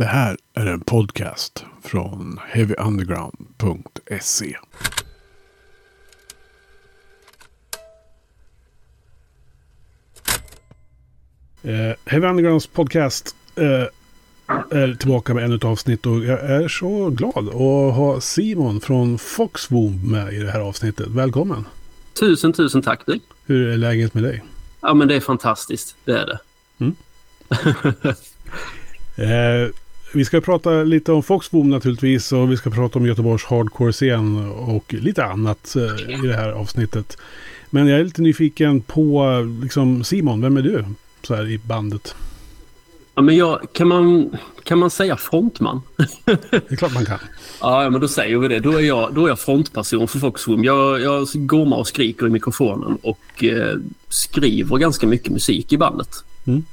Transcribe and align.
Det 0.00 0.06
här 0.06 0.36
är 0.54 0.66
en 0.66 0.80
podcast 0.80 1.64
från 1.82 2.40
heavyunderground.se. 2.48 4.56
Eh, 11.62 11.96
Heavy 12.04 12.26
Undergrounds 12.26 12.66
podcast 12.66 13.36
eh, 13.56 13.86
är 14.70 14.94
tillbaka 14.94 15.34
med 15.34 15.44
ännu 15.44 15.56
ett 15.56 15.64
avsnitt 15.64 16.06
och 16.06 16.24
jag 16.24 16.40
är 16.40 16.68
så 16.68 17.10
glad 17.10 17.48
att 17.48 17.94
ha 17.94 18.20
Simon 18.20 18.80
från 18.80 19.18
Foxwomb 19.18 20.04
med 20.04 20.34
i 20.34 20.38
det 20.38 20.50
här 20.50 20.60
avsnittet. 20.60 21.08
Välkommen! 21.08 21.64
Tusen, 22.20 22.52
tusen 22.52 22.82
tack 22.82 23.06
du. 23.06 23.20
Hur 23.46 23.68
är 23.68 23.76
läget 23.76 24.14
med 24.14 24.22
dig? 24.22 24.44
Ja 24.80 24.94
men 24.94 25.08
det 25.08 25.14
är 25.14 25.20
fantastiskt, 25.20 25.96
det 26.04 26.12
är 26.12 26.26
det. 26.26 26.38
Mm. 26.78 26.94
eh, 29.30 29.70
vi 30.12 30.24
ska 30.24 30.40
prata 30.40 30.70
lite 30.70 31.12
om 31.12 31.22
Foxboom 31.22 31.70
naturligtvis 31.70 32.32
och 32.32 32.52
vi 32.52 32.56
ska 32.56 32.70
prata 32.70 32.98
om 32.98 33.06
Göteborgs 33.06 33.44
hardcore-scen 33.44 34.50
och 34.50 34.94
lite 34.94 35.24
annat 35.24 35.76
eh, 35.76 36.24
i 36.24 36.26
det 36.26 36.36
här 36.36 36.52
avsnittet. 36.52 37.16
Men 37.70 37.86
jag 37.86 38.00
är 38.00 38.04
lite 38.04 38.22
nyfiken 38.22 38.80
på 38.80 39.26
liksom, 39.62 40.04
Simon, 40.04 40.40
vem 40.40 40.56
är 40.56 40.62
du 40.62 40.84
så 41.22 41.34
här 41.34 41.50
i 41.50 41.58
bandet? 41.58 42.14
Ja, 43.14 43.22
men 43.22 43.36
jag, 43.36 43.60
kan, 43.72 43.88
man, 43.88 44.36
kan 44.62 44.78
man 44.78 44.90
säga 44.90 45.16
frontman? 45.16 45.82
Det 46.24 46.72
är 46.72 46.76
klart 46.76 46.94
man 46.94 47.06
kan. 47.06 47.18
ja, 47.60 47.90
men 47.90 48.00
då 48.00 48.08
säger 48.08 48.38
vi 48.38 48.48
det. 48.48 48.58
Då 48.58 48.72
är 48.72 48.80
jag, 48.80 49.14
då 49.14 49.24
är 49.24 49.28
jag 49.28 49.38
frontperson 49.38 50.08
för 50.08 50.18
Foxroom. 50.18 50.64
Jag, 50.64 51.00
jag 51.00 51.26
gormar 51.34 51.76
och 51.76 51.86
skriker 51.86 52.26
i 52.26 52.30
mikrofonen 52.30 52.98
och 53.02 53.44
eh, 53.44 53.78
skriver 54.08 54.76
ganska 54.76 55.06
mycket 55.06 55.32
musik 55.32 55.72
i 55.72 55.78
bandet. 55.78 56.24
Mm. 56.46 56.64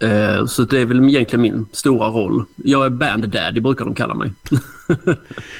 Eh, 0.00 0.46
så 0.46 0.62
det 0.62 0.80
är 0.80 0.86
väl 0.86 1.08
egentligen 1.08 1.42
min 1.42 1.66
stora 1.72 2.08
roll. 2.08 2.44
Jag 2.56 2.86
är 2.86 2.90
band 2.90 3.28
daddy 3.28 3.60
brukar 3.60 3.84
de 3.84 3.94
kalla 3.94 4.14
mig. 4.14 4.32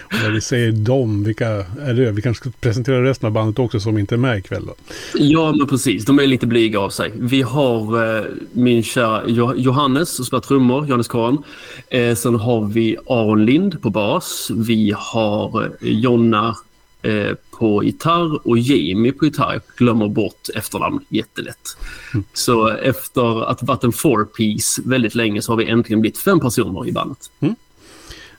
Och 0.00 0.14
när 0.22 0.30
vi 0.30 0.40
säger 0.40 0.72
dem, 0.72 1.24
vilka 1.24 1.48
är 1.80 1.94
det? 1.94 2.12
Vi 2.12 2.22
kanske 2.22 2.40
ska 2.40 2.58
presentera 2.60 3.04
resten 3.04 3.26
av 3.26 3.32
bandet 3.32 3.58
också 3.58 3.80
som 3.80 3.98
inte 3.98 4.14
är 4.14 4.16
med 4.16 4.38
ikväll 4.38 4.66
då. 4.66 4.74
Ja, 5.14 5.54
men 5.58 5.66
precis. 5.66 6.04
De 6.04 6.18
är 6.18 6.26
lite 6.26 6.46
blyga 6.46 6.80
av 6.80 6.90
sig. 6.90 7.12
Vi 7.16 7.42
har 7.42 8.16
eh, 8.18 8.24
min 8.52 8.82
kära 8.82 9.22
jo 9.26 9.54
Johannes 9.56 10.16
som 10.16 10.24
spelar 10.24 10.40
trummor, 10.40 10.86
Johannes 10.86 11.08
Kahn. 11.08 11.42
Eh, 11.88 12.14
sen 12.14 12.34
har 12.34 12.64
vi 12.64 12.96
Aron 13.06 13.44
Lind 13.44 13.82
på 13.82 13.90
bas. 13.90 14.50
Vi 14.54 14.94
har 14.96 15.62
eh, 15.62 15.70
Jonna 15.80 16.56
eh, 17.02 17.34
på 17.50 17.84
gitarr 17.84 18.48
och 18.48 18.58
Jamie 18.58 19.12
på 19.12 19.24
gitarr. 19.24 19.52
Jag 19.52 19.62
glömmer 19.76 20.08
bort 20.08 20.48
efternamn 20.54 21.04
jättelätt. 21.08 21.76
Mm. 22.14 22.24
Så 22.32 22.68
efter 22.68 23.50
att 23.50 23.62
varit 23.62 23.84
en 23.84 23.92
four-piece 23.92 24.82
väldigt 24.84 25.14
länge 25.14 25.42
så 25.42 25.52
har 25.52 25.56
vi 25.56 25.68
äntligen 25.68 26.00
blivit 26.00 26.18
fem 26.18 26.40
personer 26.40 26.88
i 26.88 26.92
bandet. 26.92 27.30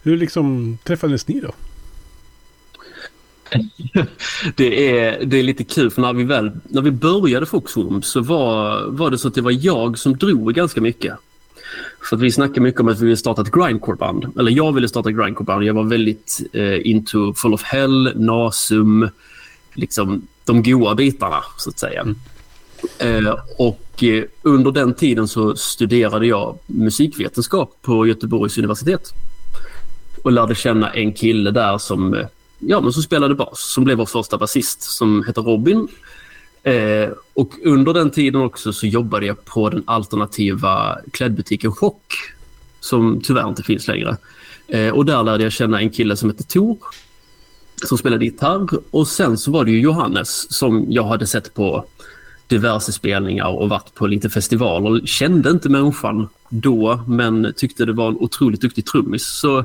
Hur 0.03 0.17
liksom 0.17 0.77
träffades 0.83 1.27
ni 1.27 1.39
då? 1.39 1.51
det, 4.55 4.97
är, 4.97 5.25
det 5.25 5.39
är 5.39 5.43
lite 5.43 5.63
kul 5.63 5.91
för 5.91 6.01
när 6.01 6.13
vi, 6.13 6.23
väl, 6.23 6.51
när 6.63 6.81
vi 6.81 6.91
började 6.91 7.45
Foxholm 7.45 8.01
så 8.01 8.21
var, 8.21 8.85
var 8.87 9.11
det 9.11 9.17
så 9.17 9.27
att 9.27 9.35
det 9.35 9.41
var 9.41 9.65
jag 9.65 9.97
som 9.97 10.17
drog 10.17 10.53
ganska 10.53 10.81
mycket. 10.81 11.13
För 12.09 12.15
att 12.15 12.21
vi 12.21 12.31
snackade 12.31 12.61
mycket 12.61 12.81
om 12.81 12.87
att 12.87 12.99
vi 12.99 13.05
ville 13.05 13.17
starta 13.17 13.41
ett 13.41 13.51
grindcore-band. 13.51 14.39
Eller 14.39 14.51
jag 14.51 14.71
ville 14.71 14.87
starta 14.87 15.09
ett 15.09 15.15
grindcore-band. 15.15 15.63
Jag 15.63 15.73
var 15.73 15.83
väldigt 15.83 16.41
eh, 16.53 16.87
into 16.87 17.33
Full 17.33 17.53
of 17.53 17.63
Hell, 17.63 18.11
Nasum, 18.15 19.09
liksom 19.73 20.27
de 20.45 20.63
goa 20.63 20.95
bitarna 20.95 21.43
så 21.57 21.69
att 21.69 21.79
säga. 21.79 22.01
Mm. 22.01 22.15
Eh, 22.99 23.35
och 23.57 24.03
eh, 24.03 24.23
under 24.41 24.71
den 24.71 24.93
tiden 24.93 25.27
så 25.27 25.55
studerade 25.55 26.27
jag 26.27 26.57
musikvetenskap 26.65 27.77
på 27.81 28.07
Göteborgs 28.07 28.57
universitet. 28.57 29.13
Och 30.23 30.31
lärde 30.31 30.55
känna 30.55 30.89
en 30.89 31.13
kille 31.13 31.51
där 31.51 31.77
som, 31.77 32.13
eh, 32.13 32.25
ja, 32.59 32.81
men 32.81 32.93
som 32.93 33.03
spelade 33.03 33.35
bas, 33.35 33.59
som 33.73 33.83
blev 33.83 33.97
vår 33.97 34.05
första 34.05 34.37
basist, 34.37 34.81
som 34.81 35.23
heter 35.27 35.41
Robin. 35.41 35.87
Eh, 36.63 37.09
och 37.33 37.53
under 37.63 37.93
den 37.93 38.11
tiden 38.11 38.41
också 38.41 38.73
så 38.73 38.87
jobbade 38.87 39.25
jag 39.25 39.45
på 39.45 39.69
den 39.69 39.83
alternativa 39.85 40.99
klädbutiken 41.11 41.71
Chock, 41.71 42.13
som 42.79 43.21
tyvärr 43.23 43.49
inte 43.49 43.63
finns 43.63 43.87
längre. 43.87 44.17
Eh, 44.67 44.89
och 44.89 45.05
där 45.05 45.23
lärde 45.23 45.43
jag 45.43 45.51
känna 45.51 45.81
en 45.81 45.89
kille 45.89 46.15
som 46.15 46.29
hette 46.29 46.43
Tor, 46.43 46.77
som 47.85 47.97
spelade 47.97 48.25
gitarr. 48.25 48.67
Och 48.91 49.07
sen 49.07 49.37
så 49.37 49.51
var 49.51 49.65
det 49.65 49.71
ju 49.71 49.81
Johannes 49.81 50.53
som 50.53 50.85
jag 50.89 51.03
hade 51.03 51.27
sett 51.27 51.53
på 51.53 51.85
diverse 52.47 52.91
spelningar 52.91 53.47
och 53.47 53.69
varit 53.69 53.93
på 53.93 54.07
lite 54.07 54.29
festivaler. 54.29 55.05
Kände 55.05 55.49
inte 55.49 55.69
människan 55.69 56.29
då, 56.49 57.03
men 57.07 57.53
tyckte 57.57 57.85
det 57.85 57.93
var 57.93 58.07
en 58.07 58.17
otroligt 58.17 58.61
duktig 58.61 58.85
trummis. 58.85 59.25
Så 59.25 59.63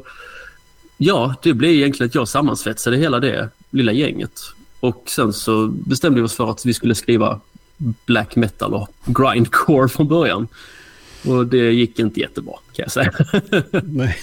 ja, 0.97 1.35
det 1.43 1.55
blev 1.55 1.71
egentligen 1.71 2.09
att 2.09 2.15
jag 2.15 2.29
sammansvetsade 2.29 2.97
hela 2.97 3.21
det 3.21 3.49
lilla 3.71 3.93
gänget. 3.93 4.41
Och 4.87 5.03
sen 5.07 5.33
så 5.33 5.67
bestämde 5.67 6.21
vi 6.21 6.27
oss 6.27 6.35
för 6.35 6.51
att 6.51 6.67
vi 6.67 6.75
skulle 6.75 6.95
skriva 6.95 7.41
black 8.07 8.37
metal 8.37 8.75
och 8.75 8.89
grindcore 9.05 9.89
från 9.89 10.09
början. 10.09 10.49
Och 11.25 11.47
det 11.47 11.73
gick 11.73 11.99
inte 11.99 12.21
jättebra 12.21 12.55
kan 12.73 12.83
jag 12.83 12.93
säga. 12.93 13.13
Nej. 13.85 14.17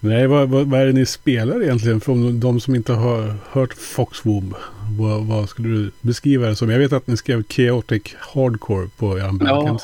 Nej, 0.00 0.26
vad, 0.26 0.48
vad, 0.48 0.66
vad 0.66 0.80
är 0.80 0.86
det 0.86 0.92
ni 0.92 1.06
spelar 1.06 1.62
egentligen? 1.62 2.00
Från 2.00 2.40
de 2.40 2.60
som 2.60 2.74
inte 2.74 2.92
har 2.92 3.34
hört 3.50 3.72
Foxwomb. 3.72 4.54
Vad, 4.98 5.26
vad 5.26 5.48
skulle 5.48 5.68
du 5.68 5.90
beskriva 6.00 6.46
det 6.46 6.56
som? 6.56 6.70
Jag 6.70 6.78
vet 6.78 6.92
att 6.92 7.06
ni 7.06 7.16
skrev 7.16 7.44
Chaotic 7.48 8.02
Hardcore 8.18 8.88
på 8.96 9.18
er. 9.18 9.30
Ja. 9.40 9.78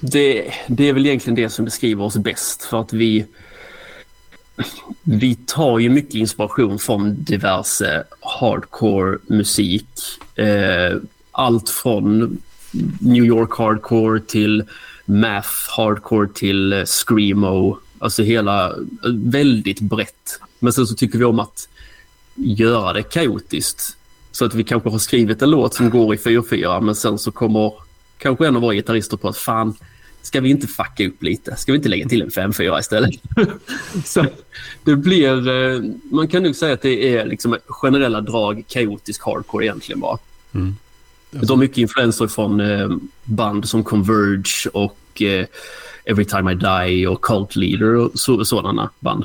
Det, 0.00 0.52
det 0.68 0.88
är 0.88 0.92
väl 0.92 1.06
egentligen 1.06 1.34
det 1.34 1.50
som 1.50 1.64
beskriver 1.64 2.04
oss 2.04 2.16
bäst. 2.16 2.62
För 2.62 2.80
att 2.80 2.92
vi, 2.92 3.26
vi 5.02 5.34
tar 5.34 5.78
ju 5.78 5.88
mycket 5.88 6.14
inspiration 6.14 6.78
från 6.78 7.24
diverse 7.24 8.04
hardcore 8.20 9.18
musik. 9.26 9.88
Eh, 10.34 10.96
allt 11.32 11.68
från 11.68 12.38
New 13.00 13.24
York 13.24 13.52
hardcore 13.58 14.20
till 14.20 14.64
math 15.04 15.48
hardcore 15.76 16.28
till 16.34 16.72
eh, 16.72 16.84
screamo. 16.84 17.78
Alltså 17.98 18.22
hela, 18.22 18.66
eh, 18.70 18.76
väldigt 19.12 19.80
brett. 19.80 20.40
Men 20.58 20.72
sen 20.72 20.86
så 20.86 20.94
tycker 20.94 21.18
vi 21.18 21.24
om 21.24 21.40
att 21.40 21.68
göra 22.34 22.92
det 22.92 23.02
kaotiskt. 23.02 23.96
Så 24.32 24.44
att 24.44 24.54
vi 24.54 24.64
kanske 24.64 24.90
har 24.90 24.98
skrivit 24.98 25.42
en 25.42 25.50
låt 25.50 25.74
som 25.74 25.90
går 25.90 26.14
i 26.14 26.18
4-4 26.18 26.80
men 26.80 26.94
sen 26.94 27.18
så 27.18 27.32
kommer 27.32 27.72
kanske 28.18 28.46
en 28.46 28.56
av 28.56 28.62
våra 28.62 28.74
gitarrister 28.74 29.16
på 29.16 29.28
att 29.28 29.36
fan, 29.36 29.74
ska 30.22 30.40
vi 30.40 30.50
inte 30.50 30.66
fucka 30.66 31.06
upp 31.06 31.22
lite? 31.22 31.56
Ska 31.56 31.72
vi 31.72 31.76
inte 31.76 31.88
lägga 31.88 32.08
till 32.08 32.22
en 32.22 32.30
5-4 32.30 32.80
istället? 32.80 33.14
så 34.04 34.26
det 34.84 34.96
blir, 34.96 35.48
eh, 35.48 35.82
man 36.10 36.28
kan 36.28 36.42
nog 36.42 36.56
säga 36.56 36.74
att 36.74 36.82
det 36.82 37.16
är 37.16 37.26
liksom 37.26 37.56
generella 37.66 38.20
drag 38.20 38.64
kaotisk 38.68 39.22
hardcore 39.24 39.64
egentligen 39.64 40.00
bara. 40.00 40.18
Mm. 40.54 40.76
De 41.30 41.50
har 41.50 41.56
mycket 41.56 41.78
influenser 41.78 42.26
från 42.26 42.60
eh, 42.60 42.88
band 43.24 43.68
som 43.68 43.84
Converge 43.84 44.70
och 44.72 45.22
eh, 45.22 45.46
Every 46.04 46.24
time 46.24 46.52
I 46.52 46.54
die 46.54 47.06
och 47.06 47.20
Cult 47.24 47.56
Leader 47.56 47.94
och 47.94 48.10
så, 48.14 48.44
sådana 48.44 48.90
band. 49.00 49.24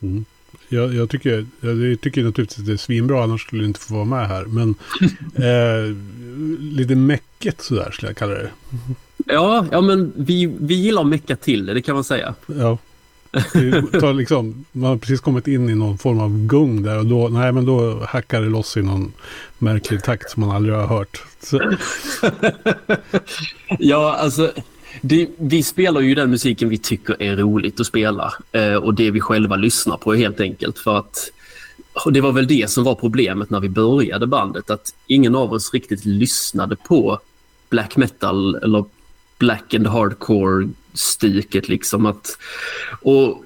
Mm. 0.00 0.24
Jag, 0.68 0.94
jag, 0.94 1.10
tycker, 1.10 1.46
jag 1.60 2.00
tycker 2.00 2.24
naturligtvis 2.24 2.58
att 2.58 2.66
det 2.66 2.72
är 2.72 2.76
svinbra, 2.76 3.24
annars 3.24 3.42
skulle 3.42 3.62
du 3.62 3.66
inte 3.66 3.80
få 3.80 3.94
vara 3.94 4.04
med 4.04 4.28
här. 4.28 4.44
Men 4.44 4.74
eh, 5.34 5.96
lite 6.60 6.94
mäcket 6.94 7.60
sådär 7.60 7.90
skulle 7.90 8.08
jag 8.08 8.16
kalla 8.16 8.32
det. 8.32 8.50
Ja, 9.28 9.66
ja 9.70 9.80
men 9.80 10.12
vi, 10.16 10.56
vi 10.60 10.74
gillar 10.74 11.02
att 11.02 11.08
mecka 11.08 11.36
till 11.36 11.66
det, 11.66 11.74
det 11.74 11.82
kan 11.82 11.94
man 11.94 12.04
säga. 12.04 12.34
Ja. 12.46 12.78
tar 14.00 14.14
liksom, 14.14 14.64
man 14.72 14.90
har 14.90 14.96
precis 14.96 15.20
kommit 15.20 15.46
in 15.48 15.68
i 15.68 15.74
någon 15.74 15.98
form 15.98 16.20
av 16.20 16.46
gung 16.46 16.82
där 16.82 16.98
och 16.98 17.06
då, 17.06 17.28
nej, 17.28 17.52
men 17.52 17.66
då 17.66 18.04
hackar 18.08 18.42
det 18.42 18.48
loss 18.48 18.76
i 18.76 18.82
någon 18.82 19.12
märklig 19.58 20.02
takt 20.02 20.30
som 20.30 20.40
man 20.40 20.56
aldrig 20.56 20.74
har 20.74 20.86
hört. 20.86 21.22
ja, 23.78 24.16
alltså 24.16 24.52
det, 25.00 25.28
vi 25.36 25.62
spelar 25.62 26.00
ju 26.00 26.14
den 26.14 26.30
musiken 26.30 26.68
vi 26.68 26.78
tycker 26.78 27.22
är 27.22 27.36
roligt 27.36 27.80
att 27.80 27.86
spela 27.86 28.32
eh, 28.52 28.74
och 28.74 28.94
det 28.94 29.10
vi 29.10 29.20
själva 29.20 29.56
lyssnar 29.56 29.96
på 29.96 30.14
helt 30.14 30.40
enkelt 30.40 30.78
för 30.78 30.98
att 30.98 31.30
och 32.04 32.12
det 32.12 32.20
var 32.20 32.32
väl 32.32 32.46
det 32.46 32.70
som 32.70 32.84
var 32.84 32.94
problemet 32.94 33.50
när 33.50 33.60
vi 33.60 33.68
började 33.68 34.26
bandet 34.26 34.70
att 34.70 34.94
ingen 35.06 35.34
av 35.34 35.52
oss 35.52 35.74
riktigt 35.74 36.04
lyssnade 36.04 36.76
på 36.76 37.20
black 37.68 37.96
metal 37.96 38.54
eller 38.54 38.84
black 39.38 39.74
and 39.74 39.86
hardcore 39.86 40.68
styket 40.94 41.68
liksom 41.68 42.06
att 42.06 42.38
och 43.02 43.44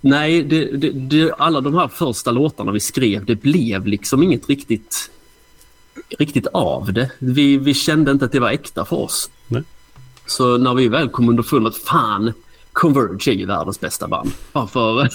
nej 0.00 0.42
det, 0.42 0.76
det, 0.76 0.90
det, 0.90 1.32
alla 1.38 1.60
de 1.60 1.74
här 1.74 1.88
första 1.88 2.30
låtarna 2.30 2.72
vi 2.72 2.80
skrev 2.80 3.24
det 3.24 3.34
blev 3.34 3.86
liksom 3.86 4.22
inget 4.22 4.48
riktigt 4.48 5.10
riktigt 6.18 6.46
av 6.46 6.92
det. 6.92 7.10
Vi, 7.18 7.56
vi 7.56 7.74
kände 7.74 8.10
inte 8.10 8.24
att 8.24 8.32
det 8.32 8.40
var 8.40 8.50
äkta 8.50 8.84
för 8.84 8.96
oss. 8.96 9.30
Nej. 9.46 9.62
Så 10.26 10.58
när 10.58 10.74
vi 10.74 10.88
väl 10.88 11.08
kom 11.08 11.28
underfund 11.28 11.66
att 11.66 11.76
fan, 11.76 12.32
Converge 12.72 13.32
är 13.32 13.34
ju 13.34 13.46
världens 13.46 13.80
bästa 13.80 14.08
band. 14.08 14.30
Varför, 14.52 14.92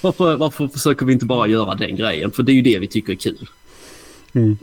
varför, 0.00 0.36
varför 0.36 0.68
försöker 0.68 1.06
vi 1.06 1.12
inte 1.12 1.26
bara 1.26 1.46
göra 1.46 1.74
den 1.74 1.96
grejen? 1.96 2.30
För 2.30 2.42
det 2.42 2.52
är 2.52 2.54
ju 2.54 2.62
det 2.62 2.78
vi 2.78 2.86
tycker 2.86 3.12
är 3.12 3.16
kul. 3.16 3.48
Mm. 4.32 4.58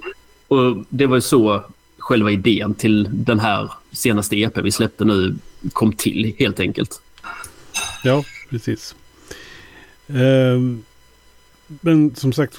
Och 0.48 0.86
Det 0.89 1.06
var 1.06 1.16
ju 1.16 1.22
så 1.22 1.63
själva 2.07 2.31
idén 2.31 2.74
till 2.74 3.09
den 3.12 3.39
här 3.39 3.71
senaste 3.92 4.36
EP 4.36 4.57
vi 4.57 4.71
släppte 4.71 5.06
nu 5.06 5.36
kom 5.74 5.94
till 5.94 6.36
helt 6.39 6.59
enkelt. 6.59 7.01
Ja, 8.04 8.24
precis. 8.50 8.95
Eh, 10.07 10.62
men 11.68 12.15
som 12.15 12.33
sagt. 12.33 12.57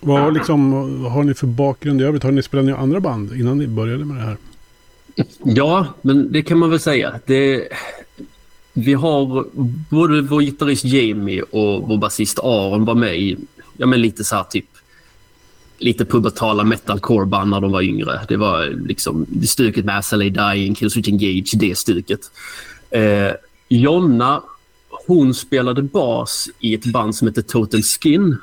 Vad 0.00 0.34
liksom, 0.34 0.72
har 1.04 1.24
ni 1.24 1.34
för 1.34 1.46
bakgrund 1.46 2.00
i 2.00 2.04
övrigt? 2.04 2.22
Har 2.22 2.32
ni 2.32 2.42
spelat 2.42 2.66
i 2.66 2.72
andra 2.72 3.00
band 3.00 3.32
innan 3.32 3.58
ni 3.58 3.66
började 3.66 4.04
med 4.04 4.16
det 4.16 4.22
här? 4.22 4.36
Ja, 5.44 5.86
men 6.02 6.32
det 6.32 6.42
kan 6.42 6.58
man 6.58 6.70
väl 6.70 6.80
säga. 6.80 7.20
Det, 7.26 7.68
vi 8.72 8.94
har 8.94 9.46
både 9.90 10.22
vår 10.22 10.40
gitarrist 10.40 10.84
Jamie 10.84 11.42
och 11.42 11.88
vår 11.88 11.98
basist 11.98 12.38
Aron 12.38 12.84
var 12.84 12.94
med 12.94 13.18
i 13.18 13.36
ja, 13.76 13.86
men 13.86 14.00
lite 14.00 14.24
så 14.24 14.36
här 14.36 14.44
typ 14.44 14.66
lite 15.80 16.04
pubertala 16.04 16.64
metalcore-band 16.64 17.50
när 17.50 17.60
de 17.60 17.72
var 17.72 17.82
yngre. 17.82 18.20
Det 18.28 18.36
var 18.36 18.66
liksom 18.86 19.26
det 19.28 19.46
stuket 19.46 19.84
med 19.84 20.04
SLA 20.04 20.24
Dying, 20.24 20.74
Killswitch 20.74 21.08
Engage, 21.08 21.52
det 21.54 21.78
stuket. 21.78 22.20
Eh, 22.90 23.32
Jonna, 23.68 24.42
hon 25.06 25.34
spelade 25.34 25.82
bas 25.82 26.48
i 26.58 26.74
ett 26.74 26.84
band 26.84 27.16
som 27.16 27.28
hette 27.28 27.42
Total 27.42 27.82
Skin. 27.82 28.36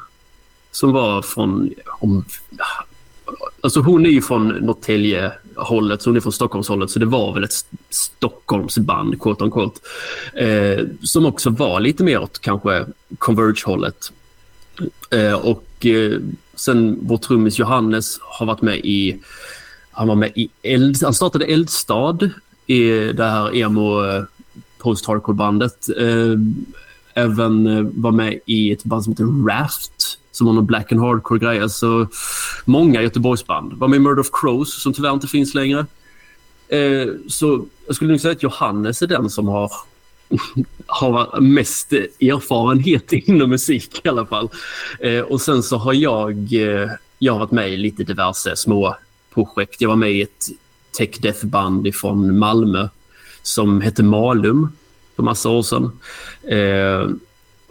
Som 0.72 0.92
var 0.92 1.22
från... 1.22 1.70
Om, 2.00 2.26
alltså 3.62 3.80
hon 3.80 4.06
är 4.06 4.10
ju 4.10 4.22
från 4.22 4.48
Norrtälje-hållet, 4.48 6.02
så 6.02 6.10
hon 6.10 6.18
är 6.18 6.22
från 6.22 6.34
Stockholmshållet. 6.34 6.90
Så 6.90 7.00
det 7.00 7.06
var 7.06 7.34
väl 7.34 7.44
ett 7.44 7.66
Stockholmsband, 7.90 9.22
quote 9.22 9.44
on 9.44 9.52
quote. 9.52 9.80
Eh, 10.34 10.86
som 11.04 11.26
också 11.26 11.50
var 11.50 11.80
lite 11.80 12.04
mer 12.04 12.20
åt 12.20 12.40
kanske 12.40 12.86
Converge-hållet. 13.18 14.12
Eh, 15.12 15.34
och 15.34 15.86
eh, 15.86 16.20
sen 16.58 17.00
vår 17.02 17.18
trummis 17.18 17.60
Johannes 17.60 18.20
har 18.22 18.46
varit 18.46 18.62
med 18.62 18.78
i... 18.78 19.20
Han 19.92 20.08
var 20.08 20.16
med 20.16 20.32
i 20.36 20.50
Eld, 20.62 21.04
han 21.04 21.14
startade 21.14 21.46
Eldstad 21.46 22.30
i 22.66 22.90
det 22.90 23.24
här 23.24 23.56
emo-post-hardcore-bandet. 23.56 25.90
Eh, 25.98 26.08
eh, 26.08 26.38
även 27.14 27.68
eh, 27.68 27.84
var 27.94 28.12
med 28.12 28.40
i 28.46 28.72
ett 28.72 28.84
band 28.84 29.04
som 29.04 29.14
heter 29.14 29.48
Raft 29.48 30.20
som 30.32 30.48
har 30.48 30.54
någon 30.54 30.66
black 30.66 30.92
and 30.92 31.02
hardcore-grej. 31.02 31.62
Alltså, 31.62 32.08
många 32.66 33.02
Göteborgsband. 33.02 33.74
Var 33.74 33.88
med 33.88 33.98
i 33.98 34.00
Murder 34.00 34.20
of 34.20 34.30
Crows 34.34 34.82
som 34.82 34.94
tyvärr 34.94 35.14
inte 35.14 35.28
finns 35.28 35.54
längre. 35.54 35.86
Så 37.28 37.66
jag 37.88 37.96
skulle 37.96 38.12
nog 38.12 38.20
säga 38.20 38.32
att 38.32 38.44
Johannes 38.44 39.02
är 39.02 39.08
den 39.08 39.30
som 39.30 39.48
har 39.48 39.72
har 40.88 41.42
mest 41.42 41.94
erfarenhet 41.94 43.14
inom 43.14 43.50
musik 43.50 44.02
i 44.04 44.10
alla 44.10 44.26
fall. 44.26 44.50
Eh, 45.00 45.20
och 45.20 45.42
sen 45.42 45.64
så 45.64 45.78
har 45.78 45.94
jag, 45.94 46.54
eh, 46.54 46.90
jag 47.20 47.34
har 47.34 47.40
varit 47.40 47.52
med 47.52 47.70
i 47.70 47.78
lite 47.78 48.04
diverse 48.04 48.56
små 48.56 48.96
projekt. 49.34 49.82
Jag 49.82 49.90
var 49.90 49.96
med 49.96 50.12
i 50.12 50.22
ett 50.22 50.50
tech 50.98 51.20
death 51.20 51.46
band 51.46 51.96
från 51.96 52.40
Malmö 52.40 52.90
som 53.42 53.82
hette 53.82 54.04
Malum 54.04 54.72
för 55.16 55.24
massa 55.24 55.50
år 55.50 55.64
sedan. 55.64 55.92
Eh, 56.44 57.10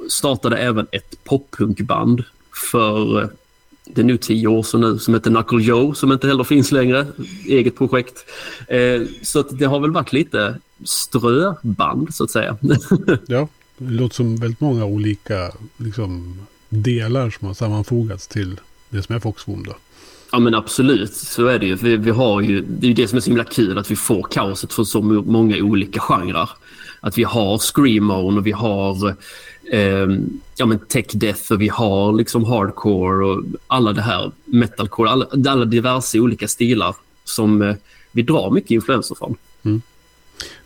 startade 0.09 0.57
även 0.57 0.87
ett 0.93 1.25
poppunkband 1.25 2.25
för 2.71 3.23
eh, 3.23 3.29
det 3.85 4.01
är 4.01 4.05
nu 4.05 4.17
tio 4.17 4.49
år 4.49 4.63
sedan 4.63 4.81
nu, 4.81 4.99
som 4.99 5.15
heter 5.15 5.31
Knuckle 5.31 5.63
Joe, 5.63 5.95
som 5.95 6.13
inte 6.13 6.27
heller 6.27 6.45
finns 6.45 6.73
längre. 6.73 7.07
Eget 7.47 7.77
projekt. 7.77 8.25
Eh, 8.69 9.03
så 9.23 9.43
det 9.43 9.65
har 9.65 9.81
väl 9.81 9.91
varit 9.91 10.13
lite 10.13 10.59
ströband, 10.85 12.15
så 12.15 12.25
att 12.25 12.31
säga. 12.31 12.57
ja, 13.27 13.49
det 13.79 13.91
låter 13.91 14.15
som 14.15 14.37
väldigt 14.37 14.61
många 14.61 14.85
olika 14.85 15.53
liksom, 15.77 16.41
delar 16.69 17.31
som 17.31 17.47
har 17.47 17.55
sammanfogats 17.55 18.29
till 18.29 18.61
det 18.89 19.03
som 19.03 19.15
är 19.15 19.21
Foxboom 19.21 19.65
då. 19.65 19.77
Ja 20.33 20.39
men 20.39 20.55
absolut, 20.55 21.15
så 21.15 21.47
är 21.47 21.59
det 21.59 21.67
ju. 21.67 21.75
Vi, 21.75 21.97
vi 21.97 22.11
har 22.11 22.41
ju. 22.41 22.61
Det 22.61 22.87
är 22.87 22.89
ju 22.89 22.95
det 22.95 23.09
som 23.09 23.17
är 23.17 23.21
så 23.21 23.31
himla 23.31 23.45
kul, 23.45 23.79
att 23.79 23.91
vi 23.91 23.97
får 23.97 24.23
kaoset 24.23 24.73
från 24.73 24.87
så 24.87 25.03
många 25.03 25.57
olika 25.57 26.01
genrer. 26.01 26.51
Att 27.01 27.19
vi 27.19 27.25
har 27.25 27.59
screamon 27.59 28.39
och 28.39 28.47
vi 28.47 28.53
har 28.53 29.09
eh, 29.73 30.07
ja, 30.57 30.67
men 30.67 30.79
tech 30.79 31.07
death 31.13 31.53
och 31.53 31.61
vi 31.61 31.69
har 31.69 32.13
liksom 32.13 32.45
hardcore 32.45 33.27
och 33.27 33.45
alla 33.67 33.93
det 33.93 34.03
här 34.03 34.33
metalcore, 34.45 35.11
alla, 35.11 35.27
alla 35.51 35.65
diverse 35.65 36.21
olika 36.21 36.49
stilar 36.49 36.97
som 37.25 37.63
eh, 37.63 37.75
vi 38.13 38.23
drar 38.23 38.51
mycket 38.51 38.71
influenser 38.71 39.15
från. 39.15 39.37
Mm. 39.63 39.83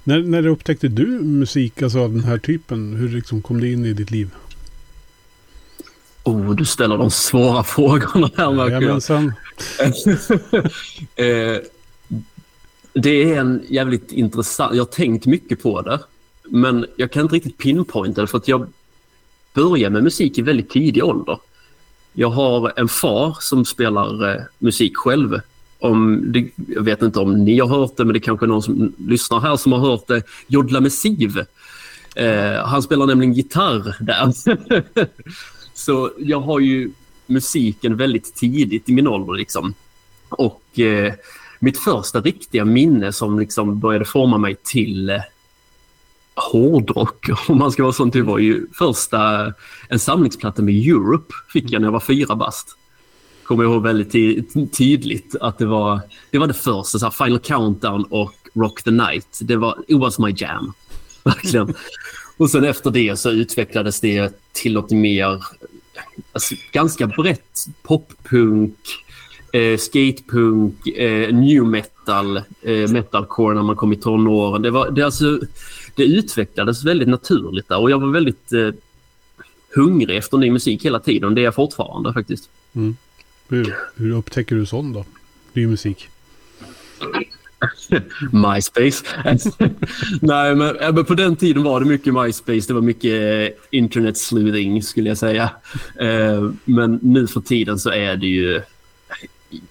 När, 0.05 0.23
när 0.23 0.47
upptäckte 0.47 0.89
du 0.89 1.07
musik 1.07 1.83
alltså 1.83 1.99
av 1.99 2.11
den 2.11 2.25
här 2.25 2.39
typen? 2.39 2.95
Hur 2.95 3.09
liksom 3.09 3.43
kom 3.43 3.61
det 3.61 3.73
in 3.73 3.85
i 3.85 3.93
ditt 3.93 4.11
liv? 4.11 4.31
Oh, 6.25 6.55
du 6.55 6.65
ställer 6.65 6.99
de 6.99 7.11
svåra 7.11 7.63
frågorna 7.63 8.31
här 8.37 8.71
Jajamensan. 8.71 9.33
eh, 11.17 11.57
det 12.93 13.33
är 13.33 13.41
en 13.41 13.65
jävligt 13.69 14.13
intressant... 14.13 14.75
Jag 14.75 14.85
har 14.85 14.91
tänkt 14.91 15.27
mycket 15.27 15.63
på 15.63 15.83
det. 15.83 16.01
Men 16.45 16.87
jag 16.97 17.13
kan 17.13 17.23
inte 17.23 17.35
riktigt 17.35 17.59
pinpointa 17.59 18.21
det 18.21 18.27
för 18.27 18.39
att 18.39 18.49
jag 18.49 18.73
började 19.55 19.93
med 19.93 20.03
musik 20.03 20.39
i 20.39 20.43
väldigt 20.43 20.71
tidig 20.71 21.05
ålder. 21.05 21.39
Jag 22.13 22.31
har 22.31 22.73
en 22.77 22.89
far 22.89 23.37
som 23.41 23.65
spelar 23.65 24.31
eh, 24.35 24.43
musik 24.59 24.97
själv. 24.97 25.41
Om 25.81 26.25
det, 26.33 26.51
jag 26.69 26.83
vet 26.83 27.03
inte 27.03 27.19
om 27.19 27.45
ni 27.45 27.59
har 27.61 27.69
hört 27.69 27.97
det, 27.97 28.05
men 28.05 28.15
det 28.15 28.21
kanske 28.21 28.47
är 28.47 28.49
någon 28.49 28.63
som 28.63 28.93
lyssnar 28.99 29.41
här 29.41 29.57
som 29.57 29.73
har 29.73 29.79
hört 29.79 30.07
det. 30.07 30.23
Jodla 30.47 30.81
med 30.81 30.93
Siv. 30.93 31.39
Eh, 32.17 32.65
han 32.65 32.83
spelar 32.83 33.07
nämligen 33.07 33.33
gitarr 33.33 33.97
där. 34.01 34.33
Så 35.75 36.11
jag 36.19 36.41
har 36.41 36.61
ju 36.61 36.91
musiken 37.27 37.97
väldigt 37.97 38.35
tidigt 38.35 38.89
i 38.89 38.93
min 38.93 39.07
ålder. 39.07 39.33
Liksom. 39.33 39.75
Och 40.29 40.79
eh, 40.79 41.15
mitt 41.59 41.79
första 41.79 42.21
riktiga 42.21 42.65
minne 42.65 43.13
som 43.13 43.39
liksom 43.39 43.81
började 43.81 44.05
forma 44.05 44.39
mig 44.39 44.57
till 44.63 45.11
eh, 45.11 45.21
hårdrock, 46.35 47.31
om 47.49 47.59
man 47.59 47.73
ska 47.73 47.83
vara 47.83 47.93
sån, 47.93 48.11
det 48.11 48.23
var 48.23 48.39
ju 48.39 48.67
första, 48.73 49.53
en 49.89 49.99
samlingsplatta 49.99 50.63
med 50.63 50.75
Europe 50.75 51.35
fick 51.53 51.73
jag 51.73 51.81
när 51.81 51.87
jag 51.87 51.93
var 51.93 52.01
fyra 52.01 52.37
bast. 52.37 52.77
Kommer 53.51 53.65
jag 53.65 53.73
ihåg 53.73 53.83
väldigt 53.83 54.13
tydligt 54.73 55.37
att 55.41 55.59
det 55.59 55.67
var 55.67 56.01
det, 56.31 56.39
var 56.39 56.47
det 56.47 56.55
första, 56.55 56.99
så 56.99 57.07
här, 57.07 57.25
Final 57.25 57.39
Countdown 57.39 58.05
och 58.05 58.35
Rock 58.55 58.83
the 58.83 58.91
Night. 58.91 59.39
Det 59.43 59.57
var, 59.57 59.79
it 59.89 59.99
was 59.99 60.19
my 60.19 60.35
jam. 60.37 60.73
Verkligen. 61.25 61.75
Och 62.37 62.51
sen 62.51 62.65
efter 62.65 62.91
det 62.91 63.19
så 63.19 63.31
utvecklades 63.31 64.01
det 64.01 64.33
till 64.53 64.73
något 64.73 64.91
mer, 64.91 65.45
alltså, 66.33 66.55
ganska 66.73 67.07
brett 67.07 67.67
poppunk, 67.83 68.77
eh, 69.53 69.79
skatepunk, 69.79 70.87
eh, 70.87 71.35
new 71.35 71.65
metal, 71.65 72.37
eh, 72.63 72.91
metalcore 72.91 73.55
när 73.55 73.63
man 73.63 73.77
kom 73.77 73.93
i 73.93 73.97
tonåren. 73.97 74.63
Det, 74.63 74.71
var, 74.71 74.91
det, 74.91 75.03
alltså, 75.03 75.41
det 75.95 76.05
utvecklades 76.05 76.85
väldigt 76.85 77.09
naturligt 77.09 77.69
där 77.69 77.79
och 77.79 77.91
jag 77.91 77.99
var 77.99 78.09
väldigt 78.09 78.53
eh, 78.53 78.71
hungrig 79.75 80.17
efter 80.17 80.39
ny 80.39 80.51
musik 80.51 80.85
hela 80.85 81.01
tiden. 81.01 81.35
Det 81.35 81.41
är 81.41 81.45
jag 81.45 81.55
fortfarande 81.55 82.13
faktiskt. 82.13 82.51
Mm. 82.73 82.97
Hur, 83.51 83.75
hur 83.97 84.13
upptäcker 84.13 84.57
du 84.57 84.67
sån 84.67 84.93
då? 84.93 85.05
Ny 85.53 85.67
musik? 85.67 86.09
MySpace. 88.33 89.05
Nej, 90.21 90.55
men, 90.55 90.77
men, 90.95 91.05
på 91.05 91.15
den 91.15 91.37
tiden 91.37 91.63
var 91.63 91.81
det 91.81 91.87
mycket 91.87 92.15
MySpace. 92.15 92.69
Det 92.69 92.73
var 92.73 92.81
mycket 92.81 93.13
eh, 93.13 93.57
internet 93.71 94.19
sleuthing 94.19 94.83
skulle 94.83 95.09
jag 95.09 95.19
säga. 95.19 95.51
Eh, 96.01 96.51
men 96.65 96.99
nu 97.03 97.27
för 97.27 97.41
tiden 97.41 97.79
så 97.79 97.91
är 97.91 98.17
det 98.17 98.27
ju 98.27 98.63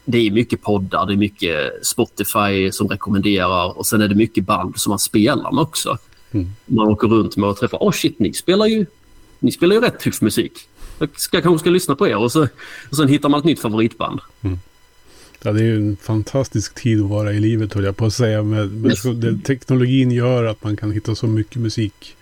det 0.05 0.17
är 0.17 0.31
mycket 0.31 0.61
poddar, 0.61 1.05
det 1.05 1.13
är 1.13 1.17
mycket 1.17 1.85
Spotify 1.85 2.71
som 2.71 2.87
rekommenderar 2.87 3.77
och 3.77 3.85
sen 3.85 4.01
är 4.01 4.07
det 4.07 4.15
mycket 4.15 4.45
band 4.45 4.79
som 4.79 4.89
man 4.89 4.99
spelar 4.99 5.51
med 5.51 5.61
också. 5.61 5.97
Mm. 6.31 6.47
Man 6.65 6.87
åker 6.87 7.07
runt 7.07 7.37
med 7.37 7.49
och 7.49 7.57
träffar, 7.57 7.83
åh 7.83 7.89
oh 7.89 7.93
shit, 7.93 8.19
ni 8.19 8.33
spelar 8.33 8.65
ju, 8.65 8.85
ni 9.39 9.51
spelar 9.51 9.75
ju 9.75 9.81
rätt 9.81 9.99
tuff 9.99 10.21
musik. 10.21 10.53
Jag 10.99 11.09
ska, 11.15 11.41
kanske 11.41 11.59
ska 11.59 11.69
lyssna 11.69 11.95
på 11.95 12.07
er 12.07 12.17
och, 12.17 12.31
så, 12.31 12.47
och 12.89 12.95
sen 12.95 13.07
hittar 13.07 13.29
man 13.29 13.39
ett 13.39 13.45
nytt 13.45 13.59
favoritband. 13.59 14.19
Mm. 14.41 14.59
Ja, 15.43 15.51
det 15.51 15.59
är 15.59 15.63
ju 15.63 15.75
en 15.75 15.97
fantastisk 16.01 16.75
tid 16.75 17.01
att 17.01 17.09
vara 17.09 17.33
i 17.33 17.39
livet 17.39 17.73
höll 17.73 17.83
jag 17.83 17.97
på 17.97 18.05
att 18.05 18.13
säga. 18.13 18.43
Med, 18.43 18.71
med 18.71 18.91
yes. 18.91 19.03
det, 19.03 19.37
teknologin 19.37 20.11
gör 20.11 20.43
att 20.43 20.63
man 20.63 20.77
kan 20.77 20.91
hitta 20.91 21.15
så 21.15 21.27
mycket 21.27 21.61
musik. 21.61 22.15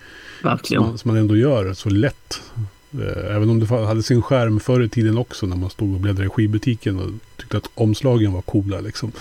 Verkligen. 0.43 0.83
Som 0.83 0.89
man, 0.89 0.97
som 0.97 1.11
man 1.11 1.17
ändå 1.17 1.37
gör 1.37 1.73
så 1.73 1.89
lätt. 1.89 2.41
Eh, 2.93 3.35
även 3.35 3.49
om 3.49 3.59
det 3.59 3.65
hade 3.65 4.03
sin 4.03 4.21
skärm 4.21 4.59
förr 4.59 4.83
i 4.83 4.89
tiden 4.89 5.17
också 5.17 5.45
när 5.45 5.55
man 5.55 5.69
stod 5.69 5.93
och 5.93 5.99
bläddrade 5.99 6.25
i 6.25 6.29
skivbutiken 6.29 6.99
och 6.99 7.09
tyckte 7.37 7.57
att 7.57 7.69
omslagen 7.73 8.33
var 8.33 8.41
coola 8.41 8.79
liksom. 8.79 9.11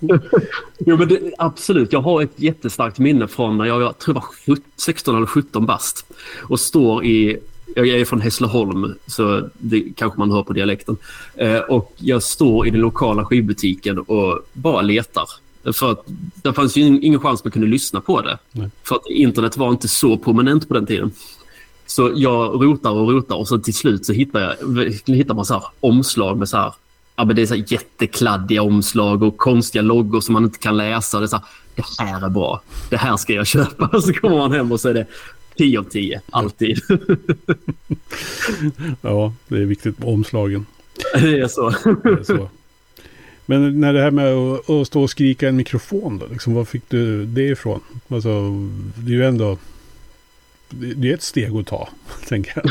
jo, 0.78 0.96
men 0.96 1.08
det, 1.08 1.32
absolut. 1.38 1.92
Jag 1.92 2.00
har 2.00 2.22
ett 2.22 2.32
jättestarkt 2.36 2.98
minne 2.98 3.28
från 3.28 3.58
när 3.58 3.64
jag, 3.64 3.82
jag 3.82 3.98
tror 3.98 4.16
jag 4.16 4.54
var 4.54 4.62
16 4.76 5.16
eller 5.16 5.26
17 5.26 5.66
bast 5.66 6.06
och 6.42 6.60
står 6.60 7.04
i 7.04 7.38
jag 7.74 7.88
är 7.88 8.04
från 8.04 8.20
Hässleholm, 8.20 8.94
så 9.06 9.48
det 9.58 9.84
kanske 9.96 10.18
man 10.18 10.30
hör 10.30 10.42
på 10.42 10.52
dialekten. 10.52 10.96
Eh, 11.34 11.58
och 11.58 11.92
jag 11.96 12.22
står 12.22 12.66
i 12.66 12.70
den 12.70 12.80
lokala 12.80 13.24
skivbutiken 13.24 13.98
och 13.98 14.38
bara 14.52 14.82
letar. 14.82 15.24
För 15.72 15.92
att 15.92 16.04
det 16.42 16.52
fanns 16.52 16.76
ju 16.76 16.82
ingen 16.82 17.20
chans 17.20 17.44
man 17.44 17.50
kunde 17.50 17.68
lyssna 17.68 18.00
på 18.00 18.20
det. 18.20 18.38
Nej. 18.52 18.70
För 18.82 18.96
att 18.96 19.06
internet 19.10 19.56
var 19.56 19.70
inte 19.70 19.88
så 19.88 20.16
prominent 20.16 20.68
på 20.68 20.74
den 20.74 20.86
tiden. 20.86 21.12
Så 21.86 22.12
jag 22.14 22.64
rotar 22.64 22.90
och 22.90 23.10
rotar 23.10 23.36
och 23.36 23.48
så 23.48 23.58
till 23.58 23.74
slut 23.74 24.06
så 24.06 24.12
hittar, 24.12 24.40
jag, 24.40 25.14
hittar 25.14 25.34
man 25.34 25.44
så 25.44 25.54
här 25.54 25.64
omslag 25.80 26.38
med 26.38 26.48
så 26.48 26.56
här, 26.56 26.72
ja, 27.16 27.24
men 27.24 27.36
det 27.36 27.42
är 27.42 27.46
så 27.46 27.54
jättekladdiga 27.54 28.62
omslag 28.62 29.22
och 29.22 29.36
konstiga 29.36 29.82
loggor 29.82 30.20
som 30.20 30.32
man 30.32 30.44
inte 30.44 30.58
kan 30.58 30.76
läsa. 30.76 31.18
Det 31.18 31.24
är 31.24 31.26
så 31.26 31.36
här, 31.36 31.44
det 31.74 31.84
här 31.98 32.24
är 32.24 32.28
bra. 32.28 32.62
Det 32.90 32.96
här 32.96 33.16
ska 33.16 33.32
jag 33.32 33.46
köpa. 33.46 34.00
Så 34.02 34.12
kommer 34.12 34.36
man 34.36 34.52
hem 34.52 34.72
och 34.72 34.80
så 34.80 34.88
är 34.88 34.94
det 34.94 35.06
10 35.60 35.78
av 35.78 35.84
10. 35.84 36.20
Alltid. 36.30 36.80
ja, 39.02 39.34
det 39.48 39.56
är 39.56 39.64
viktigt 39.64 39.98
med 39.98 40.08
omslagen. 40.08 40.66
Det 41.14 41.40
är 41.40 41.48
så. 41.48 41.70
Det 42.02 42.08
är 42.08 42.22
så. 42.22 42.48
Men 43.46 43.80
när 43.80 43.92
det 43.92 44.02
här 44.02 44.10
med 44.10 44.34
att, 44.34 44.70
att 44.70 44.86
stå 44.86 45.02
och 45.02 45.10
skrika 45.10 45.46
i 45.46 45.48
en 45.48 45.56
mikrofon 45.56 46.18
då, 46.18 46.26
liksom, 46.26 46.54
var 46.54 46.64
fick 46.64 46.82
du 46.88 47.26
det 47.26 47.48
ifrån? 47.48 47.80
Alltså, 48.08 48.50
det 48.96 49.12
är 49.12 49.16
ju 49.16 49.24
ändå... 49.24 49.58
Det 50.70 51.10
är 51.10 51.14
ett 51.14 51.22
steg 51.22 51.56
att 51.56 51.66
ta, 51.66 51.88
tänker 52.28 52.52
jag. 52.54 52.70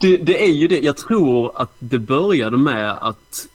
Det, 0.00 0.16
det, 0.16 0.44
är 0.44 0.52
ju 0.52 0.68
det. 0.68 0.78
Jag 0.78 0.96
tror 0.96 1.60
att 1.60 1.72
det 1.78 1.98
började 1.98 2.56
med 2.56 2.90
att 3.00 3.48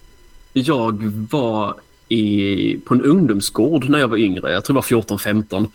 jag 0.54 1.04
var 1.32 1.76
i, 2.14 2.78
på 2.86 2.94
en 2.94 3.02
ungdomsgård 3.02 3.90
när 3.90 4.00
jag 4.00 4.08
var 4.08 4.18
yngre. 4.18 4.52
Jag 4.52 4.66
tror 4.66 4.84
jag 4.90 4.98
var 4.98 5.18
14-15. 5.18 5.68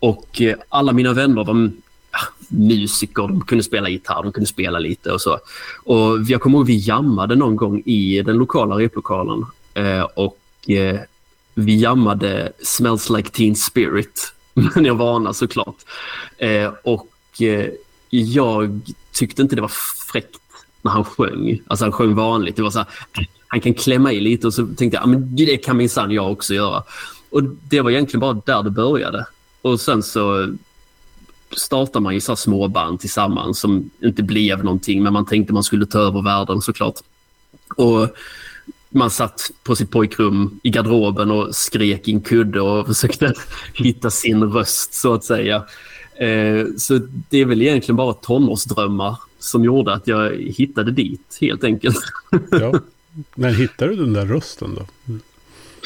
Och 0.00 0.42
eh, 0.42 0.56
alla 0.68 0.92
mina 0.92 1.12
vänner 1.12 1.44
var 1.44 1.70
ah, 2.10 2.26
musiker, 2.48 3.22
de 3.22 3.40
kunde 3.40 3.64
spela 3.64 3.88
gitarr, 3.88 4.22
de 4.22 4.32
kunde 4.32 4.46
spela 4.46 4.78
lite 4.78 5.12
och 5.12 5.20
så. 5.20 5.38
Och 5.84 6.18
jag 6.26 6.40
kommer 6.40 6.58
ihåg 6.58 6.66
vi 6.66 6.78
jammade 6.78 7.34
någon 7.34 7.56
gång 7.56 7.82
i 7.84 8.22
den 8.22 8.36
lokala 8.36 8.78
replokalen. 8.78 9.46
Eh, 9.74 10.02
och 10.02 10.70
eh, 10.70 11.00
vi 11.54 11.80
jammade 11.80 12.52
Smells 12.62 13.10
like 13.10 13.30
teen 13.30 13.56
spirit. 13.56 14.32
Men 14.54 14.84
jag 14.84 14.94
varnar 14.94 15.32
såklart. 15.32 15.76
Eh, 16.38 16.72
och 16.84 17.42
eh, 17.42 17.66
jag 18.10 18.80
tyckte 19.12 19.42
inte 19.42 19.56
det 19.56 19.62
var 19.62 19.72
fräckt 20.12 20.40
när 20.82 20.92
han 20.92 21.04
sjöng. 21.04 21.60
Alltså 21.66 21.84
han 21.84 21.92
sjöng 21.92 22.14
vanligt. 22.14 22.56
Det 22.56 22.62
var 22.62 22.70
så 22.70 22.78
här, 22.78 22.88
han 23.50 23.60
kan 23.60 23.74
klämma 23.74 24.12
i 24.12 24.20
lite 24.20 24.46
och 24.46 24.54
så 24.54 24.66
tänkte 24.66 24.98
jag, 24.98 25.08
men 25.08 25.36
det 25.36 25.56
kan 25.56 25.76
minsann 25.76 26.10
jag 26.10 26.32
också 26.32 26.54
göra. 26.54 26.82
Och 27.30 27.42
det 27.42 27.80
var 27.80 27.90
egentligen 27.90 28.20
bara 28.20 28.42
där 28.46 28.62
det 28.62 28.70
började. 28.70 29.26
Och 29.62 29.80
sen 29.80 30.02
så 30.02 30.54
startar 31.56 32.00
man 32.00 32.14
ju 32.14 32.20
så 32.20 32.36
små 32.36 32.68
band 32.68 33.00
tillsammans 33.00 33.60
som 33.60 33.90
inte 34.02 34.22
blev 34.22 34.64
någonting 34.64 35.02
men 35.02 35.12
man 35.12 35.26
tänkte 35.26 35.52
man 35.52 35.62
skulle 35.62 35.86
ta 35.86 35.98
över 35.98 36.22
världen 36.22 36.60
såklart. 36.60 36.94
Och 37.76 38.08
man 38.88 39.10
satt 39.10 39.50
på 39.62 39.76
sitt 39.76 39.90
pojkrum 39.90 40.60
i 40.62 40.70
garderoben 40.70 41.30
och 41.30 41.54
skrek 41.54 42.08
i 42.08 42.12
en 42.12 42.20
kudde 42.20 42.60
och 42.60 42.86
försökte 42.94 43.34
hitta 43.74 44.10
sin 44.10 44.44
röst 44.44 44.94
så 44.94 45.14
att 45.14 45.24
säga. 45.24 45.56
Eh, 46.20 46.66
så 46.76 47.00
det 47.28 47.38
är 47.38 47.44
väl 47.44 47.62
egentligen 47.62 47.96
bara 47.96 48.12
tonårsdrömmar 48.12 49.16
som 49.38 49.64
gjorde 49.64 49.92
att 49.92 50.06
jag 50.06 50.36
hittade 50.36 50.90
dit 50.90 51.38
helt 51.40 51.64
enkelt. 51.64 51.98
Ja. 52.50 52.72
Men 53.34 53.54
hittade 53.54 53.90
du 53.90 53.96
den 53.96 54.12
där 54.12 54.26
rösten 54.26 54.74
då? 54.74 54.86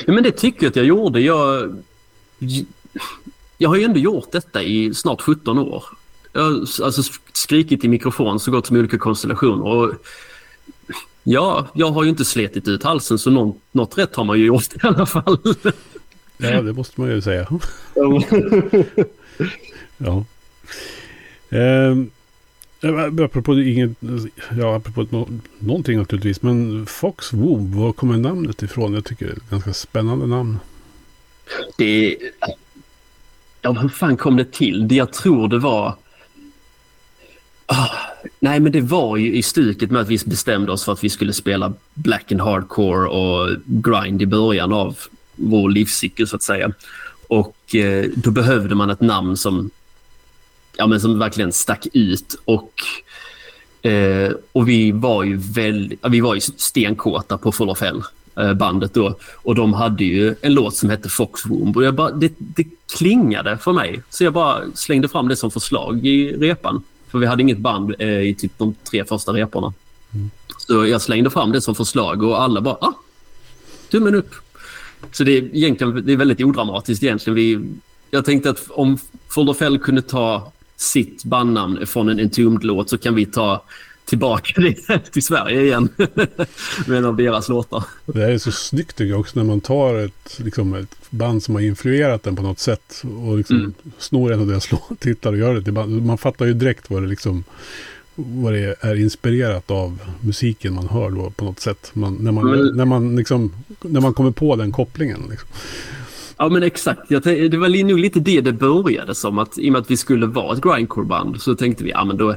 Ja, 0.06 0.12
men 0.12 0.22
det 0.22 0.32
tycker 0.32 0.62
jag 0.62 0.70
att 0.70 0.76
jag 0.76 0.84
gjorde. 0.84 1.20
Jag, 1.20 1.76
jag 3.58 3.68
har 3.68 3.76
ju 3.76 3.84
ändå 3.84 3.98
gjort 3.98 4.32
detta 4.32 4.62
i 4.62 4.94
snart 4.94 5.20
17 5.20 5.58
år. 5.58 5.84
Jag 6.32 6.42
har 6.42 6.50
alltså 6.84 7.02
skrikit 7.32 7.84
i 7.84 7.88
mikrofon 7.88 8.40
så 8.40 8.50
gott 8.50 8.66
som 8.66 8.76
olika 8.76 8.98
konstellationer. 8.98 9.64
Och 9.64 9.92
ja, 11.22 11.66
jag 11.74 11.90
har 11.90 12.04
ju 12.04 12.10
inte 12.10 12.24
slitit 12.24 12.68
ut 12.68 12.82
halsen 12.82 13.18
så 13.18 13.30
någon, 13.30 13.60
något 13.72 13.98
rätt 13.98 14.16
har 14.16 14.24
man 14.24 14.38
ju 14.38 14.46
gjort 14.46 14.74
i 14.74 14.78
alla 14.82 15.06
fall. 15.06 15.38
Ja, 16.36 16.62
det 16.62 16.72
måste 16.72 17.00
man 17.00 17.10
ju 17.10 17.22
säga. 17.22 17.48
ja. 19.98 20.24
Um, 21.50 22.10
apropå, 23.24 23.60
ingen, 23.60 23.96
ja, 24.58 24.76
apropå 24.76 25.06
no, 25.10 25.28
någonting 25.58 25.98
naturligtvis. 25.98 26.42
Men 26.42 26.86
Fox 26.86 27.32
Woob, 27.32 27.74
var 27.74 27.92
kommer 27.92 28.16
namnet 28.16 28.62
ifrån? 28.62 28.94
Jag 28.94 29.04
tycker 29.04 29.26
det 29.26 29.32
är 29.32 29.36
ett 29.36 29.50
ganska 29.50 29.72
spännande 29.72 30.26
namn. 30.26 30.58
Det 31.76 32.16
Ja, 33.64 33.72
hur 33.72 33.88
fan 33.88 34.16
kom 34.16 34.36
det 34.36 34.52
till? 34.52 34.88
Det 34.88 34.94
jag 34.94 35.12
tror 35.12 35.48
det 35.48 35.58
var... 35.58 35.96
Oh, 37.68 37.90
nej, 38.40 38.60
men 38.60 38.72
det 38.72 38.80
var 38.80 39.16
ju 39.16 39.34
i 39.34 39.42
stuket 39.42 39.90
med 39.90 40.02
att 40.02 40.08
vi 40.08 40.18
bestämde 40.26 40.72
oss 40.72 40.84
för 40.84 40.92
att 40.92 41.04
vi 41.04 41.10
skulle 41.10 41.32
spela 41.32 41.72
black 41.94 42.32
and 42.32 42.40
hardcore 42.40 43.08
och 43.08 43.56
grind 43.66 44.22
i 44.22 44.26
början 44.26 44.72
av 44.72 44.98
vår 45.36 45.70
livscykel 45.70 46.26
så 46.26 46.36
att 46.36 46.42
säga. 46.42 46.72
Och 47.28 47.74
eh, 47.74 48.06
då 48.14 48.30
behövde 48.30 48.74
man 48.74 48.90
ett 48.90 49.00
namn 49.00 49.36
som, 49.36 49.70
ja, 50.76 50.86
men 50.86 51.00
som 51.00 51.18
verkligen 51.18 51.52
stack 51.52 51.86
ut. 51.92 52.36
Och, 52.44 52.72
eh, 53.90 54.32
och 54.52 54.68
vi 54.68 54.92
var 54.92 55.22
ju 55.24 55.36
väldigt, 55.36 56.00
vi 56.08 56.20
var 56.20 56.34
ju 56.34 56.40
stenkåta 56.40 57.38
på 57.38 57.52
Full 57.52 57.70
of 57.70 57.80
Hell. 57.80 58.02
Eh, 58.36 58.54
bandet 58.54 58.94
då. 58.94 59.18
Och 59.34 59.54
de 59.54 59.72
hade 59.72 60.04
ju 60.04 60.34
en 60.40 60.54
låt 60.54 60.76
som 60.76 60.90
hette 60.90 61.08
Fox 61.08 61.46
Womb 61.46 61.76
och 61.76 61.84
jag 61.84 61.94
bara, 61.94 62.10
det, 62.10 62.32
det 62.38 62.64
klingade 62.98 63.58
för 63.58 63.72
mig. 63.72 64.02
Så 64.10 64.24
jag 64.24 64.32
bara 64.32 64.62
slängde 64.74 65.08
fram 65.08 65.28
det 65.28 65.36
som 65.36 65.50
förslag 65.50 66.06
i 66.06 66.32
repan. 66.32 66.82
För 67.08 67.18
vi 67.18 67.26
hade 67.26 67.42
inget 67.42 67.58
band 67.58 67.94
eh, 67.98 68.20
i 68.20 68.34
typ 68.34 68.52
de 68.58 68.74
tre 68.90 69.04
första 69.04 69.32
reporna. 69.32 69.72
Mm. 70.14 70.30
Så 70.58 70.86
jag 70.86 71.02
slängde 71.02 71.30
fram 71.30 71.52
det 71.52 71.60
som 71.60 71.74
förslag 71.74 72.22
och 72.22 72.42
alla 72.42 72.60
bara, 72.60 72.74
ah, 72.74 72.94
tummen 73.90 74.14
upp. 74.14 74.34
Så 75.12 75.24
det 75.24 75.32
är 75.32 75.56
egentligen 75.56 76.06
det 76.06 76.12
är 76.12 76.16
väldigt 76.16 76.40
odramatiskt 76.40 77.02
egentligen. 77.02 77.34
Vi, 77.34 77.60
jag 78.10 78.24
tänkte 78.24 78.50
att 78.50 78.70
om 78.70 78.98
Full 79.28 79.78
kunde 79.78 80.02
ta 80.02 80.52
sitt 80.76 81.24
bandnamn 81.24 81.86
från 81.86 82.08
en 82.08 82.20
Entombed-låt 82.20 82.90
så 82.90 82.98
kan 82.98 83.14
vi 83.14 83.26
ta 83.26 83.62
tillbaka 84.04 84.60
det 84.60 84.98
till 85.12 85.22
Sverige 85.22 85.62
igen. 85.62 85.88
med 86.86 86.98
en 86.98 87.04
av 87.04 87.16
deras 87.16 87.48
låtar. 87.48 87.84
Det 88.06 88.24
är 88.24 88.38
så 88.38 88.52
snyggt 88.52 88.96
tycker 88.96 89.10
jag 89.10 89.20
också 89.20 89.38
när 89.38 89.44
man 89.44 89.60
tar 89.60 89.94
ett, 89.94 90.40
liksom, 90.44 90.74
ett 90.74 90.96
band 91.10 91.42
som 91.42 91.54
har 91.54 91.62
influerat 91.62 92.22
den 92.22 92.36
på 92.36 92.42
något 92.42 92.58
sätt 92.58 93.02
och 93.26 93.38
liksom 93.38 93.56
mm. 93.56 93.74
snor 93.98 94.32
en 94.32 94.40
av 94.40 94.46
deras 94.46 94.68
titlar 94.98 95.32
och 95.32 95.38
gör 95.38 95.54
det 95.54 95.62
till 95.62 95.72
band. 95.72 96.06
Man 96.06 96.18
fattar 96.18 96.46
ju 96.46 96.54
direkt 96.54 96.90
vad 96.90 97.02
det 97.02 97.08
liksom 97.08 97.44
vad 98.16 98.52
det 98.52 98.74
är 98.80 98.94
inspirerat 98.94 99.70
av 99.70 99.98
musiken 100.20 100.74
man 100.74 100.88
hör 100.88 101.10
då 101.10 101.30
på 101.30 101.44
något 101.44 101.60
sätt. 101.60 101.90
Man, 101.92 102.14
när, 102.14 102.32
man, 102.32 102.54
mm. 102.54 102.76
när, 102.76 102.84
man 102.84 103.16
liksom, 103.16 103.52
när 103.82 104.00
man 104.00 104.14
kommer 104.14 104.30
på 104.30 104.56
den 104.56 104.72
kopplingen. 104.72 105.20
Liksom. 105.30 105.48
Ja 106.36 106.48
men 106.48 106.62
exakt. 106.62 107.10
Jag 107.10 107.22
det 107.22 107.56
var 107.56 107.84
nog 107.84 107.98
lite 107.98 108.20
det 108.20 108.40
det 108.40 108.52
började 108.52 109.14
som. 109.14 109.38
Att, 109.38 109.58
I 109.58 109.68
och 109.68 109.72
med 109.72 109.80
att 109.80 109.90
vi 109.90 109.96
skulle 109.96 110.26
vara 110.26 110.56
ett 110.56 110.62
grindcore-band 110.62 111.42
så 111.42 111.54
tänkte 111.54 111.84
vi 111.84 111.90
ja 111.90 112.04
men 112.04 112.16
då, 112.16 112.36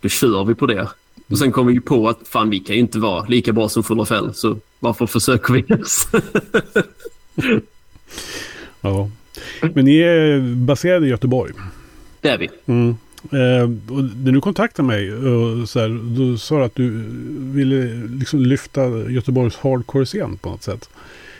då 0.00 0.08
kör 0.08 0.44
vi 0.44 0.54
på 0.54 0.66
det. 0.66 0.88
Och 1.30 1.38
sen 1.38 1.52
kom 1.52 1.66
vi 1.66 1.80
på 1.80 2.08
att 2.08 2.18
fan 2.24 2.50
vi 2.50 2.58
kan 2.58 2.76
ju 2.76 2.80
inte 2.80 2.98
vara 2.98 3.24
lika 3.24 3.52
bra 3.52 3.68
som 3.68 3.82
Full 3.82 4.00
of 4.00 4.10
Hell, 4.10 4.34
så 4.34 4.56
varför 4.78 5.06
försöker 5.06 5.54
vi 5.54 5.64
ens? 5.68 6.08
ja, 8.80 9.10
men 9.74 9.84
ni 9.84 9.98
är 9.98 10.40
baserade 10.54 11.06
i 11.06 11.10
Göteborg. 11.10 11.52
Det 12.20 12.28
är 12.28 12.38
vi. 12.38 12.50
Mm. 12.66 12.96
Eh, 13.22 13.94
och 13.96 14.04
när 14.24 14.32
du 14.32 14.40
kontaktade 14.40 14.86
mig 14.86 15.12
och 15.12 15.68
så 15.68 15.80
här, 15.80 15.88
då 16.16 16.38
sa 16.38 16.58
du 16.58 16.64
att 16.64 16.74
du 16.74 17.04
ville 17.38 18.06
liksom 18.08 18.40
lyfta 18.40 18.88
Göteborgs 18.88 19.56
hardcore-scen 19.56 20.36
på 20.36 20.50
något 20.50 20.62
sätt. 20.62 20.88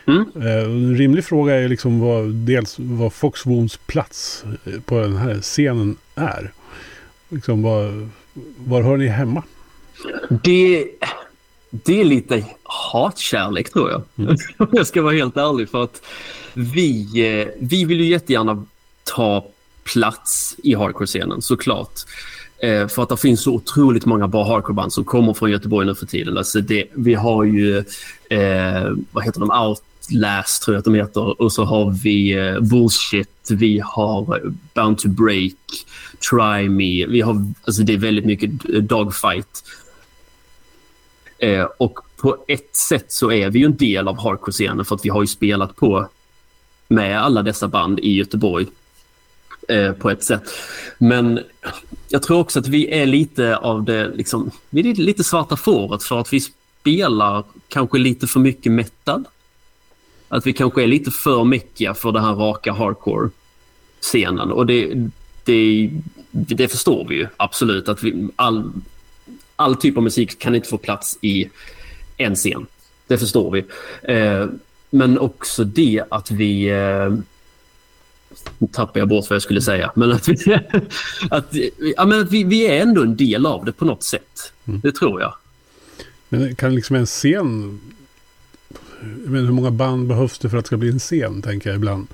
Mm. 0.09 0.25
Eh, 0.37 0.65
en 0.65 0.97
rimlig 0.97 1.25
fråga 1.25 1.55
är 1.55 1.69
liksom 1.69 2.01
vad, 2.01 2.35
dels 2.35 2.77
vad 2.79 3.13
Fox 3.13 3.47
Wounds 3.47 3.77
plats 3.77 4.45
på 4.85 5.01
den 5.01 5.17
här 5.17 5.41
scenen 5.41 5.97
är. 6.15 6.53
Liksom 7.29 7.63
vad, 7.63 8.09
var 8.57 8.83
hör 8.83 8.97
ni 8.97 9.07
hemma? 9.07 9.43
Det, 10.43 10.87
det 11.71 12.01
är 12.01 12.05
lite 12.05 12.45
hatkärlek 12.63 13.73
tror 13.73 13.91
jag. 13.91 14.03
Mm. 14.17 14.37
Om 14.57 14.69
jag 14.73 14.87
ska 14.87 15.03
vara 15.03 15.15
helt 15.15 15.37
ärlig. 15.37 15.69
För 15.69 15.83
att 15.83 16.03
vi, 16.55 17.07
eh, 17.41 17.49
vi 17.61 17.85
vill 17.85 18.01
ju 18.01 18.07
jättegärna 18.07 18.65
ta 19.05 19.47
plats 19.85 20.57
i 20.63 20.75
hardcore-scenen 20.75 21.43
såklart. 21.43 21.93
Eh, 22.63 22.89
för 22.89 23.03
att 23.03 23.09
det 23.09 23.17
finns 23.17 23.43
så 23.43 23.53
otroligt 23.53 24.07
många 24.07 24.29
bra 24.29 24.45
hardcore-band 24.45 24.93
som 24.93 25.05
kommer 25.05 25.35
från 25.35 25.51
Göteborg 25.51 25.87
nu 25.87 25.95
för 25.95 26.07
tiden. 26.07 26.39
Alltså 26.39 26.61
det, 26.61 26.85
vi 26.95 27.15
har 27.15 27.45
ju, 27.45 27.79
eh, 28.31 28.91
vad 29.13 29.25
heter 29.25 29.41
de, 29.41 29.51
Last 30.11 30.63
tror 30.63 30.75
jag 30.75 30.79
att 30.79 30.85
de 30.85 30.95
heter. 30.95 31.43
Och 31.43 31.53
så 31.53 31.65
har 31.65 31.91
vi 31.91 32.33
eh, 32.33 32.61
Bullshit, 32.61 33.49
vi 33.51 33.83
har 33.85 34.37
eh, 34.37 34.53
Bound 34.75 34.99
to 34.99 35.09
Break. 35.09 35.55
Try 36.31 36.69
Me. 36.69 37.07
Vi 37.07 37.21
har, 37.21 37.53
alltså 37.65 37.83
det 37.83 37.93
är 37.93 37.99
väldigt 37.99 38.25
mycket 38.25 38.51
dogfight. 38.89 39.65
Eh, 41.39 41.67
och 41.79 41.99
på 42.17 42.37
ett 42.49 42.77
sätt 42.77 43.13
så 43.13 43.33
är 43.33 43.51
vi 43.51 43.59
ju 43.59 43.65
en 43.65 43.77
del 43.77 44.09
av 44.09 44.19
hardcore-scenen 44.19 44.85
för 44.85 44.95
att 44.95 45.05
vi 45.05 45.09
har 45.09 45.21
ju 45.23 45.27
spelat 45.27 45.77
på 45.77 46.09
med 46.89 47.23
alla 47.23 47.43
dessa 47.43 47.69
band 47.69 48.01
i 48.01 48.13
Göteborg 48.13 48.67
eh, 49.69 49.93
på 49.93 50.11
ett 50.11 50.25
sätt. 50.25 50.43
Men 50.99 51.41
jag 52.09 52.23
tror 52.23 52.39
också 52.39 52.59
att 52.59 52.69
vi 52.69 53.01
är 53.01 53.07
lite 53.07 53.57
av 53.57 53.85
det, 53.85 54.09
liksom, 54.15 54.51
vi 54.71 54.91
är 54.91 54.95
lite 54.95 55.25
svarta 55.25 55.57
fåret 55.57 56.03
för 56.03 56.21
att 56.21 56.33
vi 56.33 56.41
spelar 56.41 57.45
kanske 57.69 57.99
lite 57.99 58.27
för 58.27 58.41
mycket 58.41 58.73
metal. 58.73 59.25
Att 60.29 60.47
vi 60.47 60.53
kanske 60.53 60.83
är 60.83 60.87
lite 60.87 61.11
för 61.11 61.45
mäckiga 61.45 61.95
för 61.95 62.13
den 62.13 62.25
här 62.25 62.35
raka 62.35 62.73
hardcore-scenen. 62.73 64.53
Och 64.53 64.67
det, 64.67 65.11
det, 65.45 65.91
det 66.31 66.69
förstår 66.69 67.07
vi 67.09 67.15
ju 67.15 67.27
absolut 67.37 67.89
att 67.89 68.03
vi, 68.03 68.29
all, 68.37 68.73
all 69.57 69.77
typ 69.77 69.97
av 69.97 70.03
musik 70.03 70.39
kan 70.39 70.55
inte 70.55 70.69
få 70.69 70.79
plats 70.79 71.19
i 71.21 71.51
en 72.17 72.35
scen. 72.35 72.67
Det 73.07 73.19
förstår 73.19 73.51
vi. 73.51 73.65
Eh, 74.15 74.47
men 74.91 75.19
också 75.19 75.65
det 75.65 76.03
att 76.09 76.31
vi... 76.31 76.69
Eh, 76.69 77.15
nu 78.59 78.69
tappar 78.73 79.01
jag 79.01 79.09
bort 79.09 79.31
vad 79.31 79.35
jag 79.35 79.43
skulle 79.43 79.63
säga. 79.63 79.93
Men 79.95 80.13
att, 80.13 80.29
vi, 80.29 80.55
att, 81.31 81.55
ja, 81.97 82.05
men 82.07 82.21
att 82.21 82.33
vi, 82.33 82.45
vi 82.45 82.67
är 82.67 82.83
ändå 82.83 83.03
en 83.03 83.17
del 83.17 83.47
av 83.47 83.65
det 83.65 83.73
på 83.73 83.85
något 83.85 84.03
sätt. 84.03 84.53
Mm. 84.65 84.81
Det 84.81 84.93
tror 84.93 85.21
jag. 85.21 85.35
Men 86.29 86.57
kan 86.57 86.75
liksom 86.75 86.97
en 86.97 87.07
scen... 87.07 87.81
Men 89.03 89.45
hur 89.45 89.53
många 89.53 89.71
band 89.71 90.09
behövs 90.09 90.39
det 90.39 90.51
för 90.51 90.59
att 90.59 90.65
det 90.65 90.67
ska 90.67 90.77
bli 90.77 90.89
en 90.89 90.99
scen, 90.99 91.43
tänker 91.43 91.71
jag 91.71 91.77
ibland. 91.77 92.07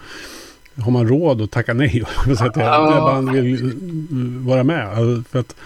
Har 0.77 0.91
man 0.91 1.09
råd 1.09 1.43
att 1.43 1.51
tacka 1.51 1.75
nej 1.75 1.91
säga 2.25 2.51
att 2.51 2.57
ja. 2.57 3.01
band 3.13 3.31
vill 3.31 3.73
vara 4.39 4.65
med? 4.65 4.89
Alltså, 4.89 5.31
för 5.31 5.39
att 5.39 5.57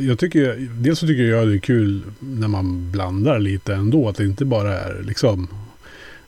jag 0.00 0.18
tycker, 0.18 0.68
dels 0.70 0.98
så 0.98 1.06
tycker 1.06 1.22
jag 1.22 1.48
det 1.48 1.54
är 1.54 1.58
kul 1.58 2.02
när 2.18 2.48
man 2.48 2.90
blandar 2.90 3.38
lite 3.38 3.74
ändå. 3.74 4.08
Att 4.08 4.16
det 4.16 4.24
inte 4.24 4.44
bara 4.44 4.80
är 4.80 5.02
liksom 5.02 5.48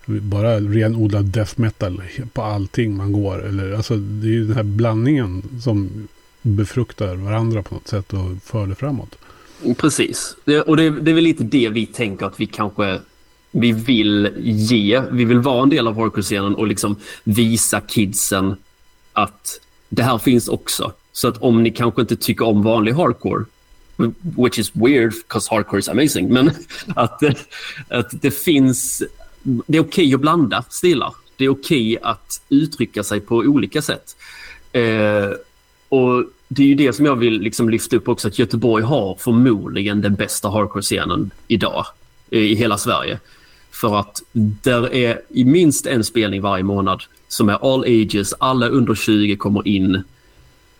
bara 0.06 0.60
renodlad 0.60 1.24
death 1.24 1.60
metal 1.60 2.02
på 2.32 2.42
allting 2.42 2.96
man 2.96 3.12
går. 3.12 3.46
Eller, 3.46 3.72
alltså, 3.72 3.96
det 3.96 4.26
är 4.26 4.32
ju 4.32 4.44
den 4.46 4.56
här 4.56 4.62
blandningen 4.62 5.42
som 5.62 6.08
befruktar 6.42 7.14
varandra 7.14 7.62
på 7.62 7.74
något 7.74 7.88
sätt 7.88 8.12
och 8.12 8.42
för 8.44 8.66
det 8.66 8.74
framåt. 8.74 9.18
Precis. 9.76 10.36
Och 10.66 10.76
det, 10.76 10.90
det, 10.90 11.10
är 11.10 11.14
väl 11.14 11.24
lite 11.24 11.44
det 11.44 11.68
vi 11.68 11.86
tänker 11.86 12.26
att 12.26 12.40
vi 12.40 12.46
kanske 12.46 13.00
vi 13.50 13.72
vill 13.72 14.30
ge. 14.40 15.02
Vi 15.10 15.24
vill 15.24 15.38
vara 15.38 15.62
en 15.62 15.68
del 15.68 15.86
av 15.86 15.96
hardcore-scenen 15.96 16.54
och 16.54 16.66
liksom 16.66 16.96
visa 17.24 17.80
kidsen 17.80 18.56
att 19.12 19.60
det 19.88 20.02
här 20.02 20.18
finns 20.18 20.48
också. 20.48 20.92
Så 21.12 21.28
att 21.28 21.36
om 21.36 21.62
ni 21.62 21.70
kanske 21.70 22.00
inte 22.00 22.16
tycker 22.16 22.46
om 22.46 22.62
vanlig 22.62 22.92
hardcore, 22.92 23.44
which 24.20 24.58
is 24.58 24.70
weird 24.74 25.12
because 25.12 25.48
hardcore 25.50 25.78
is 25.78 25.88
amazing, 25.88 26.32
men 26.32 26.50
att, 26.96 27.22
att 27.88 28.22
det 28.22 28.30
finns 28.30 29.02
det 29.42 29.78
är 29.78 29.82
okej 29.82 30.04
okay 30.04 30.14
att 30.14 30.20
blanda 30.20 30.64
stilar. 30.70 31.14
Det 31.36 31.44
är 31.44 31.48
okej 31.48 31.96
okay 31.96 32.10
att 32.10 32.42
uttrycka 32.48 33.02
sig 33.02 33.20
på 33.20 33.36
olika 33.36 33.82
sätt. 33.82 34.16
Eh, 34.72 35.30
och 35.88 36.24
Det 36.48 36.62
är 36.62 36.66
ju 36.66 36.74
det 36.74 36.92
som 36.92 37.06
jag 37.06 37.16
vill 37.16 37.40
liksom 37.40 37.70
lyfta 37.70 37.96
upp 37.96 38.08
också, 38.08 38.28
att 38.28 38.38
Göteborg 38.38 38.84
har 38.84 39.16
förmodligen 39.20 40.00
den 40.00 40.14
bästa 40.14 40.48
hardcore-scenen 40.48 41.30
idag 41.48 41.86
eh, 42.30 42.38
i 42.38 42.54
hela 42.54 42.78
Sverige. 42.78 43.18
För 43.80 44.00
att 44.00 44.22
där 44.32 44.94
är 44.94 45.20
i 45.28 45.44
minst 45.44 45.86
en 45.86 46.04
spelning 46.04 46.40
varje 46.40 46.64
månad 46.64 47.02
som 47.28 47.48
är 47.48 47.74
all 47.74 47.84
ages, 47.84 48.34
alla 48.38 48.68
under 48.68 48.94
20 48.94 49.36
kommer 49.36 49.68
in. 49.68 50.02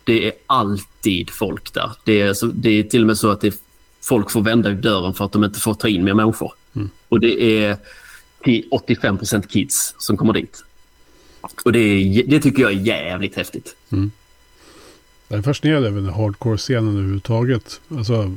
Det 0.05 0.27
är 0.27 0.33
alltid 0.47 1.31
folk 1.31 1.75
där. 1.75 1.91
Det 2.05 2.21
är, 2.21 2.35
så, 2.35 2.47
det 2.47 2.71
är 2.71 2.83
till 2.83 3.01
och 3.01 3.07
med 3.07 3.19
så 3.19 3.31
att 3.31 3.41
det 3.41 3.63
folk 4.01 4.31
får 4.31 4.43
vända 4.43 4.71
i 4.71 4.75
dörren 4.75 5.15
för 5.15 5.25
att 5.25 5.33
de 5.33 5.45
inte 5.45 5.61
får 5.61 5.75
ta 5.75 5.89
in 5.89 6.05
mer 6.05 6.15
människor. 6.15 6.53
Mm. 6.77 6.91
Och 7.09 7.21
det 7.21 7.43
är 7.43 7.77
till 8.45 8.69
85% 8.71 9.47
kids 9.49 9.95
som 9.99 10.17
kommer 10.17 10.33
dit. 10.33 10.65
Och 11.65 11.73
det, 11.73 12.05
det 12.27 12.41
tycker 12.41 12.63
jag 12.63 12.73
är 12.73 12.77
jävligt 12.77 13.37
häftigt. 13.37 13.77
Mm. 13.91 14.11
Jag 15.29 15.39
är 15.39 15.43
fascinerad 15.43 15.85
över 15.85 16.01
den 16.01 16.11
hardcore-scenen 16.11 16.89
överhuvudtaget. 16.89 17.81
Alltså, 17.89 18.35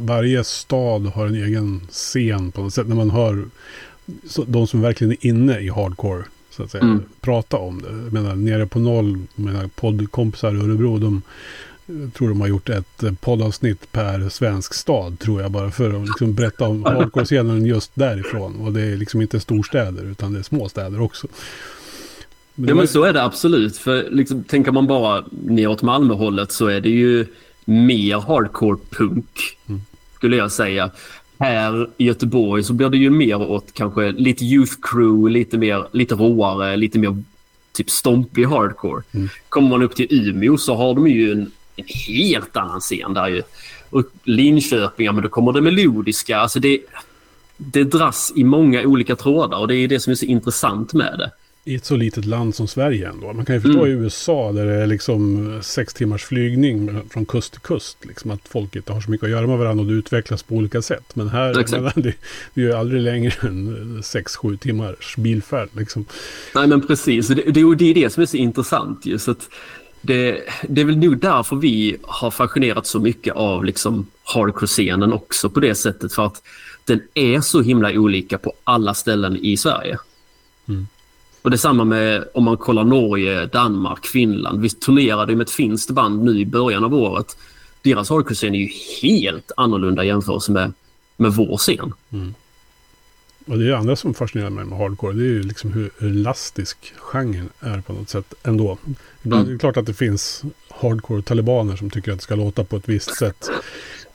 varje 0.00 0.44
stad 0.44 1.06
har 1.06 1.26
en 1.26 1.34
egen 1.34 1.80
scen 1.90 2.52
på 2.52 2.62
något 2.62 2.74
sätt. 2.74 2.88
När 2.88 2.96
man 2.96 3.10
hör 3.10 3.44
de 4.46 4.66
som 4.66 4.80
verkligen 4.80 5.12
är 5.12 5.26
inne 5.26 5.60
i 5.60 5.68
hardcore 5.68 6.24
så 6.50 6.62
att 6.62 6.70
säga, 6.70 6.84
mm. 6.84 7.02
prata 7.20 7.56
om 7.56 7.82
det. 7.82 7.88
Jag 7.88 8.12
menar, 8.12 8.34
nere 8.34 8.66
på 8.66 8.78
noll, 8.78 9.18
mina 9.34 9.68
poddkompisar 9.68 10.54
i 10.54 10.58
Örebro, 10.58 10.98
de 10.98 11.22
jag 12.02 12.14
tror 12.14 12.28
de 12.28 12.40
har 12.40 12.48
gjort 12.48 12.68
ett 12.68 13.02
eh, 13.02 13.12
poddavsnitt 13.12 13.92
per 13.92 14.28
svensk 14.28 14.74
stad 14.74 15.18
tror 15.18 15.42
jag 15.42 15.50
bara 15.50 15.70
för 15.70 16.02
att 16.02 16.06
liksom 16.06 16.34
berätta 16.34 16.68
om 16.68 16.84
hardcore-scenen 16.84 17.66
just 17.66 17.90
därifrån. 17.94 18.60
Och 18.60 18.72
det 18.72 18.80
är 18.80 18.96
liksom 18.96 19.20
inte 19.20 19.40
storstäder 19.40 20.04
utan 20.04 20.32
det 20.32 20.38
är 20.38 20.42
små 20.42 20.68
städer 20.68 21.00
också. 21.00 21.28
Men 22.54 22.68
ja 22.68 22.74
men 22.74 22.88
så 22.88 23.04
är 23.04 23.12
det 23.12 23.22
absolut. 23.22 23.76
För 23.76 24.10
liksom, 24.10 24.44
tänker 24.44 24.72
man 24.72 24.86
bara 24.86 25.24
neråt 25.30 25.82
Malmöhållet 25.82 26.52
så 26.52 26.66
är 26.66 26.80
det 26.80 26.90
ju 26.90 27.26
mer 27.70 28.20
hardcore 28.20 28.78
punk 28.90 29.58
skulle 30.16 30.36
jag 30.36 30.52
säga. 30.52 30.90
Här 31.38 31.90
i 31.96 32.04
Göteborg 32.04 32.62
så 32.62 32.72
blir 32.72 32.88
det 32.88 32.96
ju 32.96 33.10
mer 33.10 33.40
åt 33.40 33.74
kanske 33.74 34.12
lite 34.12 34.44
youth 34.44 34.72
crew, 34.82 35.32
lite 35.32 35.58
mer, 35.58 35.86
lite 35.92 36.14
råare, 36.14 36.76
lite 36.76 36.98
mer 36.98 37.22
typ 37.72 37.90
stompig 37.90 38.44
hardcore. 38.44 39.02
Mm. 39.12 39.28
Kommer 39.48 39.68
man 39.68 39.82
upp 39.82 39.94
till 39.94 40.06
Umeå 40.10 40.58
så 40.58 40.74
har 40.74 40.94
de 40.94 41.08
ju 41.08 41.32
en 41.32 41.50
en 41.80 42.14
helt 42.14 42.56
annan 42.56 42.80
scen 42.80 43.14
där 43.14 43.28
ju. 43.28 43.42
Och 43.90 44.04
Linköping, 44.24 45.06
ja 45.06 45.12
men 45.12 45.22
då 45.22 45.28
kommer 45.28 45.52
det 45.52 45.60
melodiska. 45.60 46.38
Alltså 46.38 46.60
det, 46.60 46.80
det 47.56 47.84
dras 47.84 48.32
i 48.36 48.44
många 48.44 48.82
olika 48.82 49.16
trådar 49.16 49.58
och 49.58 49.68
det 49.68 49.76
är 49.76 49.88
det 49.88 50.00
som 50.00 50.10
är 50.10 50.14
så 50.14 50.24
intressant 50.24 50.92
med 50.92 51.18
det. 51.18 51.30
I 51.70 51.74
ett 51.74 51.84
så 51.84 51.96
litet 51.96 52.24
land 52.24 52.54
som 52.54 52.68
Sverige 52.68 53.08
ändå. 53.08 53.32
Man 53.32 53.44
kan 53.44 53.54
ju 53.54 53.60
förstå 53.60 53.84
mm. 53.84 53.88
i 53.88 54.04
USA 54.04 54.52
där 54.52 54.66
det 54.66 54.74
är 54.74 54.86
liksom 54.86 55.58
sex 55.62 55.94
timmars 55.94 56.24
flygning 56.24 57.00
från 57.10 57.26
kust 57.26 57.52
till 57.52 57.60
kust. 57.60 58.04
Liksom 58.04 58.30
att 58.30 58.48
folk 58.48 58.76
inte 58.76 58.92
har 58.92 59.00
så 59.00 59.10
mycket 59.10 59.24
att 59.24 59.30
göra 59.30 59.46
med 59.46 59.58
varandra 59.58 59.82
och 59.82 59.88
det 59.88 59.94
utvecklas 59.94 60.42
på 60.42 60.54
olika 60.54 60.82
sätt. 60.82 61.16
Men 61.16 61.28
här 61.28 61.80
men 61.80 62.02
det, 62.02 62.14
det 62.54 62.60
är 62.60 62.64
ju 62.64 62.72
aldrig 62.72 63.02
längre 63.02 63.32
än 63.48 64.02
sex, 64.02 64.36
sju 64.36 64.56
timmars 64.56 65.16
bilfärd. 65.16 65.68
Liksom. 65.72 66.04
Nej 66.54 66.66
men 66.66 66.86
precis, 66.86 67.28
det, 67.28 67.34
det, 67.34 67.74
det 67.74 67.90
är 67.90 67.94
det 67.94 68.12
som 68.12 68.22
är 68.22 68.26
så 68.26 68.36
intressant. 68.36 69.06
Just 69.06 69.28
att 69.28 69.48
det, 70.00 70.40
det 70.68 70.80
är 70.80 70.84
väl 70.84 70.98
nog 70.98 71.18
därför 71.18 71.56
vi 71.56 71.96
har 72.02 72.30
fascinerat 72.30 72.86
så 72.86 73.00
mycket 73.00 73.34
av 73.34 73.64
liksom 73.64 74.06
hardcore-scenen 74.22 75.12
också 75.12 75.50
på 75.50 75.60
det 75.60 75.74
sättet. 75.74 76.12
För 76.12 76.26
att 76.26 76.42
den 76.84 77.02
är 77.14 77.40
så 77.40 77.62
himla 77.62 77.90
olika 77.90 78.38
på 78.38 78.52
alla 78.64 78.94
ställen 78.94 79.36
i 79.36 79.56
Sverige. 79.56 79.98
Och 81.42 81.50
detsamma 81.50 81.84
med 81.84 82.24
om 82.34 82.44
man 82.44 82.56
kollar 82.56 82.84
Norge, 82.84 83.46
Danmark, 83.46 84.06
Finland. 84.06 84.60
Vi 84.60 84.70
turnerade 84.70 85.36
med 85.36 85.44
ett 85.44 85.50
finskt 85.50 85.90
band 85.90 86.24
nu 86.24 86.40
i 86.40 86.46
början 86.46 86.84
av 86.84 86.94
året. 86.94 87.36
Deras 87.82 88.10
hardcore-scen 88.10 88.54
är 88.54 88.58
ju 88.58 88.70
helt 89.02 89.52
annorlunda 89.56 90.04
jämfört 90.04 90.48
med, 90.48 90.72
med 91.16 91.32
vår 91.32 91.56
scen. 91.56 91.92
Mm. 92.10 92.34
Och 93.46 93.58
det 93.58 93.68
är 93.68 93.72
andra 93.72 93.96
som 93.96 94.14
fascinerar 94.14 94.50
mig 94.50 94.64
med 94.64 94.78
hardcore. 94.78 95.12
Det 95.12 95.22
är 95.22 95.32
ju 95.32 95.42
liksom 95.42 95.72
hur 95.72 95.90
elastisk 96.00 96.92
genren 96.96 97.48
är 97.60 97.80
på 97.80 97.92
något 97.92 98.08
sätt 98.08 98.34
ändå. 98.42 98.78
Ibland 99.22 99.42
mm. 99.42 99.50
är 99.50 99.52
det 99.52 99.58
klart 99.58 99.76
att 99.76 99.86
det 99.86 99.94
finns 99.94 100.42
hardcore-talibaner 100.68 101.76
som 101.76 101.90
tycker 101.90 102.12
att 102.12 102.18
det 102.18 102.22
ska 102.22 102.34
låta 102.34 102.64
på 102.64 102.76
ett 102.76 102.88
visst 102.88 103.16
sätt. 103.18 103.50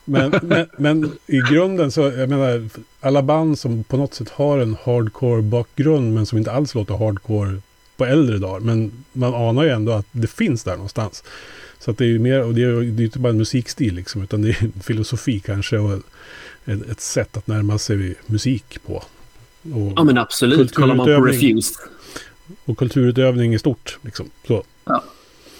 Men, 0.08 0.40
men, 0.42 0.66
men, 0.78 1.12
i 1.26 1.38
grunden 1.38 1.90
så, 1.90 2.00
jag 2.00 2.28
menar, 2.28 2.68
alla 3.00 3.22
band 3.22 3.58
som 3.58 3.84
på 3.84 3.96
något 3.96 4.14
sätt 4.14 4.30
har 4.30 4.58
en 4.58 4.76
hardcore-bakgrund 4.84 6.14
men 6.14 6.26
som 6.26 6.38
inte 6.38 6.52
alls 6.52 6.74
låter 6.74 6.94
hardcore 6.96 7.60
på 7.96 8.04
äldre 8.04 8.38
dagar. 8.38 8.60
Men 8.60 9.04
man 9.12 9.34
anar 9.34 9.64
ju 9.64 9.70
ändå 9.70 9.92
att 9.92 10.06
det 10.12 10.26
finns 10.26 10.64
där 10.64 10.72
någonstans. 10.72 11.24
Så 11.78 11.90
att 11.90 11.98
det 11.98 12.04
är 12.04 12.08
ju 12.08 12.18
mer, 12.18 12.42
och 12.42 12.54
det 12.54 12.62
är 12.62 12.82
ju 12.82 13.04
inte 13.04 13.18
bara 13.18 13.30
en 13.30 13.38
musikstil 13.38 13.94
liksom, 13.94 14.22
utan 14.22 14.42
det 14.42 14.48
är 14.48 14.64
en 14.64 14.72
filosofi 14.82 15.40
kanske 15.40 15.78
och 15.78 16.02
ett, 16.64 16.90
ett 16.90 17.00
sätt 17.00 17.36
att 17.36 17.46
närma 17.46 17.78
sig 17.78 18.14
musik 18.26 18.78
på. 18.86 18.94
Och 19.74 19.92
ja 19.96 20.04
men 20.04 20.18
absolut, 20.18 20.74
kollar 20.74 20.94
man 20.94 21.06
på 21.06 21.20
Refused. 21.20 21.76
Och 22.64 22.78
kulturutövning 22.78 23.54
i 23.54 23.58
stort. 23.58 23.98
Liksom. 24.02 24.30
Så. 24.46 24.64
Ja. 24.84 25.04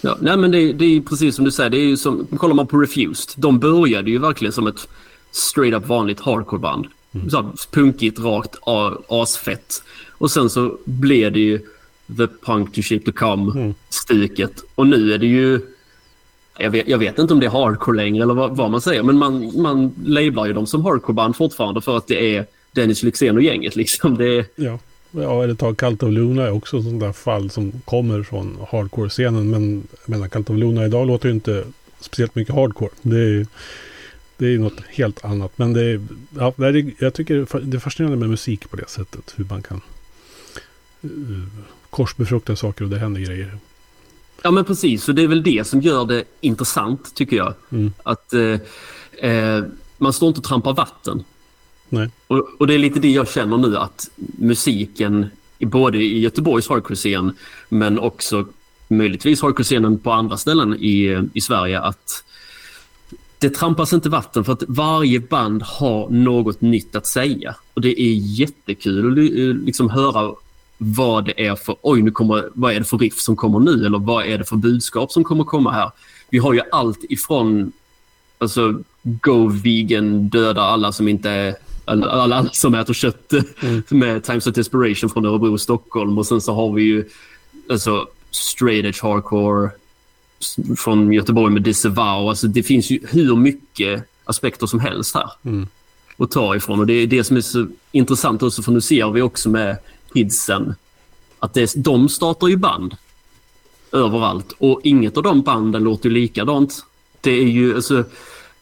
Ja, 0.07 0.17
nej 0.21 0.37
men 0.37 0.51
det, 0.51 0.73
det 0.73 0.85
är 0.85 1.01
precis 1.01 1.37
som 1.37 1.45
du 1.45 1.51
säger, 1.51 1.71
det 1.71 1.79
är 1.79 1.87
ju 1.87 1.97
som, 1.97 2.27
kollar 2.27 2.55
man 2.55 2.67
på 2.67 2.79
Refused, 2.79 3.31
de 3.37 3.59
började 3.59 4.11
ju 4.11 4.19
verkligen 4.19 4.53
som 4.53 4.67
ett 4.67 4.89
straight 5.31 5.75
up 5.75 5.89
vanligt 5.89 6.21
hardcoreband. 6.21 6.87
Mm. 7.13 7.31
Så 7.31 7.53
punkigt, 7.71 8.19
rakt, 8.19 8.57
asfett. 9.09 9.83
Och 10.11 10.31
sen 10.31 10.51
så 10.51 10.79
blev 10.85 11.33
det 11.33 11.41
ju 11.41 11.59
The 12.17 12.27
Punk 12.45 12.75
to 12.75 12.83
Shape 12.83 13.05
to 13.05 13.13
Come-stuket. 13.13 14.41
Mm. 14.41 14.71
Och 14.75 14.87
nu 14.87 15.13
är 15.13 15.19
det 15.19 15.27
ju... 15.27 15.61
Jag 16.59 16.71
vet, 16.71 16.89
jag 16.89 16.99
vet, 16.99 17.19
inte 17.19 17.35
om 17.35 17.41
det 17.41 17.47
är 17.47 17.51
hardcore 17.51 17.97
längre 17.97 18.23
eller 18.23 18.35
vad, 18.35 18.57
vad 18.57 18.71
man 18.71 18.81
säger, 18.81 19.03
men 19.03 19.19
man, 19.19 19.63
man 19.63 19.95
lablar 20.05 20.47
ju 20.47 20.53
dem 20.53 20.67
som 20.67 20.85
hardcoreband 20.85 21.37
fortfarande 21.37 21.81
för 21.81 21.97
att 21.97 22.07
det 22.07 22.37
är 22.37 22.47
Dennis 22.73 23.03
Lyxzén 23.03 23.37
och 23.37 23.43
gänget 23.43 23.77
liksom. 23.77 24.17
Det... 24.17 24.47
Ja. 24.57 24.79
Ja, 25.17 25.45
eller 25.45 25.55
ta 25.55 25.75
Cult 25.75 26.03
of 26.03 26.13
Luna 26.13 26.43
är 26.43 26.51
också 26.51 26.83
sånt 26.83 27.01
där 27.01 27.13
fall 27.13 27.51
som 27.51 27.73
kommer 27.85 28.23
från 28.23 28.59
hardcore-scenen. 28.71 29.51
Men 29.51 29.89
jag 30.05 30.09
menar, 30.09 30.29
Cult 30.29 30.51
of 30.51 30.57
Luna 30.57 30.85
idag 30.85 31.07
låter 31.07 31.29
ju 31.29 31.35
inte 31.35 31.65
speciellt 32.01 32.35
mycket 32.35 32.55
hardcore. 32.55 32.91
Det 33.03 33.19
är, 33.19 33.47
det 34.37 34.47
är 34.55 34.59
något 34.59 34.81
helt 34.89 35.25
annat. 35.25 35.59
Men 35.59 35.73
det 35.73 35.85
är, 35.85 36.01
ja, 36.39 36.53
det 36.57 36.67
är, 36.67 36.93
jag 36.99 37.15
tycker 37.15 37.61
det 37.61 37.77
är 37.77 37.81
fascinerande 37.81 38.19
med 38.19 38.31
musik 38.31 38.71
på 38.71 38.77
det 38.77 38.89
sättet. 38.89 39.35
Hur 39.37 39.45
man 39.45 39.63
kan 39.63 39.81
uh, 41.05 41.47
korsbefrukta 41.91 42.57
saker 42.57 42.85
och 42.85 42.91
det 42.91 42.99
händer 42.99 43.21
grejer. 43.21 43.59
Ja 44.43 44.51
men 44.51 44.65
precis, 44.65 45.09
och 45.09 45.15
det 45.15 45.23
är 45.23 45.29
väl 45.29 45.43
det 45.43 45.67
som 45.67 45.81
gör 45.81 46.05
det 46.05 46.25
intressant 46.41 47.15
tycker 47.15 47.37
jag. 47.37 47.55
Mm. 47.71 47.93
Att 48.03 48.33
eh, 48.33 49.31
eh, 49.31 49.65
man 49.99 50.13
står 50.13 50.29
inte 50.29 50.39
och 50.39 50.45
trampar 50.45 50.75
vatten. 50.75 51.25
Nej. 51.89 52.09
Och, 52.27 52.49
och, 52.59 52.67
det 52.67 52.75
är 52.75 52.79
lite 52.79 53.01
det 53.01 53.11
jag 53.11 53.29
känner 53.29 53.57
nu 53.57 53.77
att 53.77 54.11
musiken, 54.39 55.27
både 55.59 55.99
i 55.99 56.19
Göteborgs 56.19 56.69
hardcore-scen 56.69 57.33
men 57.69 57.99
också 57.99 58.47
möjligtvis 58.89 59.43
hardcore-scenen 59.43 59.99
på 59.99 60.13
andra 60.13 60.37
ställen 60.37 60.75
i, 60.75 61.29
i 61.33 61.41
Sverige 61.41 61.81
att 61.81 62.25
det 63.39 63.51
trampas 63.51 63.93
inte 63.93 64.09
vatten 64.09 64.45
för 64.45 64.53
att 64.53 64.63
varje 64.69 65.21
band 65.21 65.63
har 65.63 66.11
något 66.11 66.61
nytt 66.61 66.97
att 66.97 67.07
säga. 67.07 67.55
Och 67.75 67.81
det 67.81 68.01
är 68.01 68.15
jättekul 68.15 69.13
att 69.13 69.39
eh, 69.39 69.65
liksom 69.67 69.91
höra 69.91 70.35
vad 70.79 71.25
det 71.25 71.47
är 71.47 71.55
för, 71.55 71.77
oj 71.83 72.03
nu 72.03 72.11
kommer, 72.11 72.49
vad 72.55 72.73
är 72.73 72.79
det 72.79 72.85
för 72.85 72.99
riff 72.99 73.19
som 73.19 73.37
kommer 73.37 73.59
nu 73.59 73.87
eller 73.87 73.99
vad 73.99 74.27
är 74.27 74.39
det 74.39 74.45
för 74.45 74.57
budskap 74.57 75.13
som 75.13 75.25
kommer 75.25 75.45
komma 75.45 75.73
här. 75.73 75.91
Vi 76.31 76.39
har 76.39 76.53
ju 76.53 76.61
allt 76.73 77.05
ifrån 77.09 77.73
alltså 78.39 78.81
go 79.03 79.49
vegan, 79.49 80.29
döda 80.29 80.63
alla 80.63 80.93
som 80.93 81.09
inte 81.09 81.57
är 81.87 81.93
alla, 81.93 82.07
alla 82.07 82.49
som 82.53 82.75
äter 82.75 82.95
kött 82.95 83.33
mm. 83.61 83.83
med 83.89 84.25
Times 84.25 84.47
of 84.47 84.55
Desperation 84.55 85.11
från 85.11 85.27
Örebro 85.27 85.53
och 85.53 85.61
Stockholm 85.61 86.19
och 86.19 86.27
sen 86.27 86.41
så 86.41 86.55
har 86.55 86.73
vi 86.73 86.83
ju 86.83 87.05
alltså 87.71 88.09
straight 88.31 88.85
edge 88.85 89.03
hardcore 89.03 89.71
från 90.79 91.13
Göteborg 91.13 91.53
med 91.53 91.63
Disavow. 91.63 92.29
Alltså 92.29 92.47
det 92.47 92.63
finns 92.63 92.91
ju 92.91 93.01
hur 93.09 93.37
mycket 93.37 94.05
aspekter 94.25 94.67
som 94.67 94.81
helst 94.81 95.15
här 95.15 95.31
mm. 95.43 95.69
att 96.17 96.31
ta 96.31 96.57
ifrån. 96.57 96.81
Och 96.81 96.87
det 96.87 96.93
är 96.93 97.07
det 97.07 97.25
som 97.25 97.37
är 97.37 97.41
så 97.41 97.67
intressant 97.93 98.43
också 98.43 98.63
för 98.63 98.73
nu 98.73 98.81
ser 98.81 99.11
vi 99.11 99.23
också 99.23 99.49
med 99.49 99.77
kidsen 100.13 100.75
att 101.39 101.55
det, 101.55 101.73
de 101.77 102.09
startar 102.09 102.49
ju 102.49 102.57
band 102.57 102.97
överallt 103.93 104.53
och 104.59 104.81
inget 104.85 105.17
av 105.17 105.23
de 105.23 105.43
banden 105.43 105.85
låter 105.85 106.11
likadant. 106.11 106.85
Det 107.21 107.31
är 107.31 107.49
ju 107.49 107.75
alltså 107.75 108.05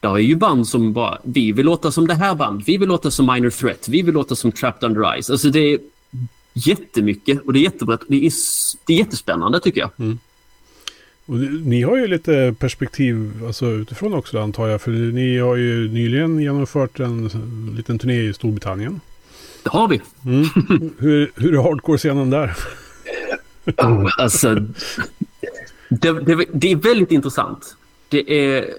där 0.04 0.14
är 0.14 0.18
ju 0.18 0.36
band 0.36 0.68
som 0.68 0.92
bara, 0.92 1.18
vi 1.22 1.52
vill 1.52 1.66
låta 1.66 1.90
som 1.90 2.06
det 2.06 2.14
här 2.14 2.34
band, 2.34 2.62
vi 2.66 2.76
vill 2.76 2.88
låta 2.88 3.10
som 3.10 3.26
Minor 3.26 3.50
Threat, 3.50 3.88
vi 3.88 4.02
vill 4.02 4.14
låta 4.14 4.34
som 4.34 4.52
Trapped 4.52 4.90
Under 4.90 5.22
Ice. 5.22 5.30
Alltså 5.30 5.50
det 5.50 5.58
är 5.58 5.78
jättemycket 6.52 7.40
och 7.46 7.52
det 7.52 7.58
är 7.58 7.62
jättebrett. 7.62 8.00
Det 8.08 8.26
är, 8.26 8.32
det 8.86 8.92
är 8.92 8.98
jättespännande 8.98 9.60
tycker 9.60 9.80
jag. 9.80 9.90
Mm. 9.98 10.18
Och 11.26 11.36
ni 11.66 11.82
har 11.82 11.96
ju 11.96 12.06
lite 12.06 12.54
perspektiv 12.58 13.44
alltså, 13.46 13.66
utifrån 13.66 14.14
också 14.14 14.40
antar 14.40 14.68
jag. 14.68 14.80
För 14.80 14.90
ni 14.90 15.38
har 15.38 15.56
ju 15.56 15.88
nyligen 15.88 16.40
genomfört 16.40 17.00
en 17.00 17.30
liten 17.76 17.98
turné 17.98 18.20
i 18.20 18.34
Storbritannien. 18.34 19.00
Det 19.62 19.70
har 19.70 19.88
vi. 19.88 20.00
Mm. 20.24 20.44
hur, 20.98 21.32
hur 21.36 21.54
är 21.54 21.62
hardcore-scenen 21.62 22.30
där? 22.30 22.56
oh, 23.76 24.08
alltså, 24.18 24.54
det, 25.88 26.12
det, 26.12 26.44
det, 26.52 26.72
är 26.72 26.76
väldigt 26.76 27.12
intressant. 27.12 27.76
Det 28.08 28.48
är 28.48 28.74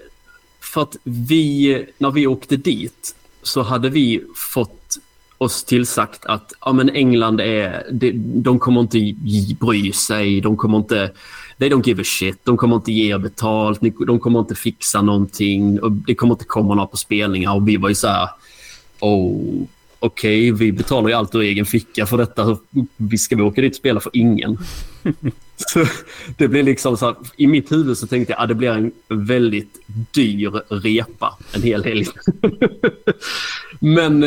för 0.72 0.82
att 0.82 0.96
vi, 1.04 1.84
när 1.98 2.10
vi 2.10 2.26
åkte 2.26 2.56
dit 2.56 3.16
så 3.42 3.62
hade 3.62 3.88
vi 3.88 4.22
fått 4.54 4.98
oss 5.38 5.64
tillsagt 5.64 6.26
att 6.26 6.52
ja, 6.60 6.72
men 6.72 6.90
England 6.90 7.40
är, 7.40 7.86
de, 7.92 8.12
de 8.42 8.58
kommer 8.58 8.80
inte 8.80 9.14
bry 9.60 9.92
sig, 9.92 10.40
de 10.40 10.56
kommer 10.56 10.78
inte 10.78 11.10
they 11.58 11.68
don't 11.68 11.88
give 11.88 12.00
a 12.00 12.04
shit. 12.04 12.38
De 12.44 12.56
kommer 12.56 12.76
inte 12.76 12.92
ge 12.92 13.14
er 13.14 13.18
betalt, 13.18 13.80
de 14.06 14.20
kommer 14.20 14.40
inte 14.40 14.54
fixa 14.54 15.02
någonting 15.02 15.80
och 15.80 15.92
det 15.92 16.14
kommer 16.14 16.34
inte 16.34 16.44
komma 16.44 16.74
några 16.74 16.86
på 16.86 16.96
spelningar. 16.96 17.54
Och 17.54 17.68
vi 17.68 17.76
var 17.76 17.88
ju 17.88 17.94
så 17.94 18.08
här, 18.08 18.28
oh, 19.00 19.66
okej, 19.98 20.52
okay, 20.52 20.66
vi 20.66 20.72
betalar 20.72 21.08
ju 21.08 21.14
allt 21.14 21.34
ur 21.34 21.40
egen 21.40 21.66
ficka 21.66 22.06
för 22.06 22.18
detta. 22.18 22.58
Vi 22.96 23.18
ska 23.18 23.36
vi 23.36 23.42
åka 23.42 23.60
dit 23.60 23.72
och 23.72 23.76
spela 23.76 24.00
för 24.00 24.16
ingen? 24.16 24.58
så 25.56 25.86
det 26.36 26.48
blir 26.48 26.62
liksom 26.62 26.96
så 26.96 27.06
här, 27.06 27.16
i 27.36 27.46
mitt 27.46 27.72
huvud 27.72 27.98
så 27.98 28.06
tänkte 28.06 28.32
jag 28.32 28.38
att 28.38 28.44
ah, 28.44 28.46
det 28.46 28.54
blir 28.54 28.70
en 28.70 28.92
väldigt 29.08 29.80
dyr 29.86 30.62
repa 30.68 31.38
en 31.52 31.62
hel 31.62 31.84
helg. 31.84 32.06
Men 33.80 34.22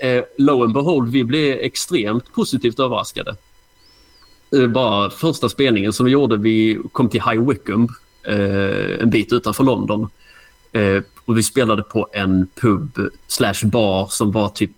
eh, 0.00 0.24
lo 0.38 0.64
and 0.64 0.74
behold, 0.74 1.12
vi 1.12 1.24
blev 1.24 1.58
extremt 1.58 2.32
positivt 2.32 2.80
överraskade. 2.80 3.36
Eh, 4.56 4.66
bara 4.66 5.10
första 5.10 5.48
spelningen 5.48 5.92
som 5.92 6.06
vi 6.06 6.12
gjorde, 6.12 6.36
vi 6.36 6.78
kom 6.92 7.08
till 7.08 7.22
High 7.22 7.48
Wycombe, 7.48 7.92
eh, 8.22 9.02
en 9.02 9.10
bit 9.10 9.32
utanför 9.32 9.64
London. 9.64 10.08
Eh, 10.72 11.02
och 11.24 11.38
vi 11.38 11.42
spelade 11.42 11.82
på 11.82 12.08
en 12.12 12.46
pub 12.60 13.10
slash 13.26 13.64
bar 13.64 14.06
som 14.10 14.32
var 14.32 14.48
typ, 14.48 14.70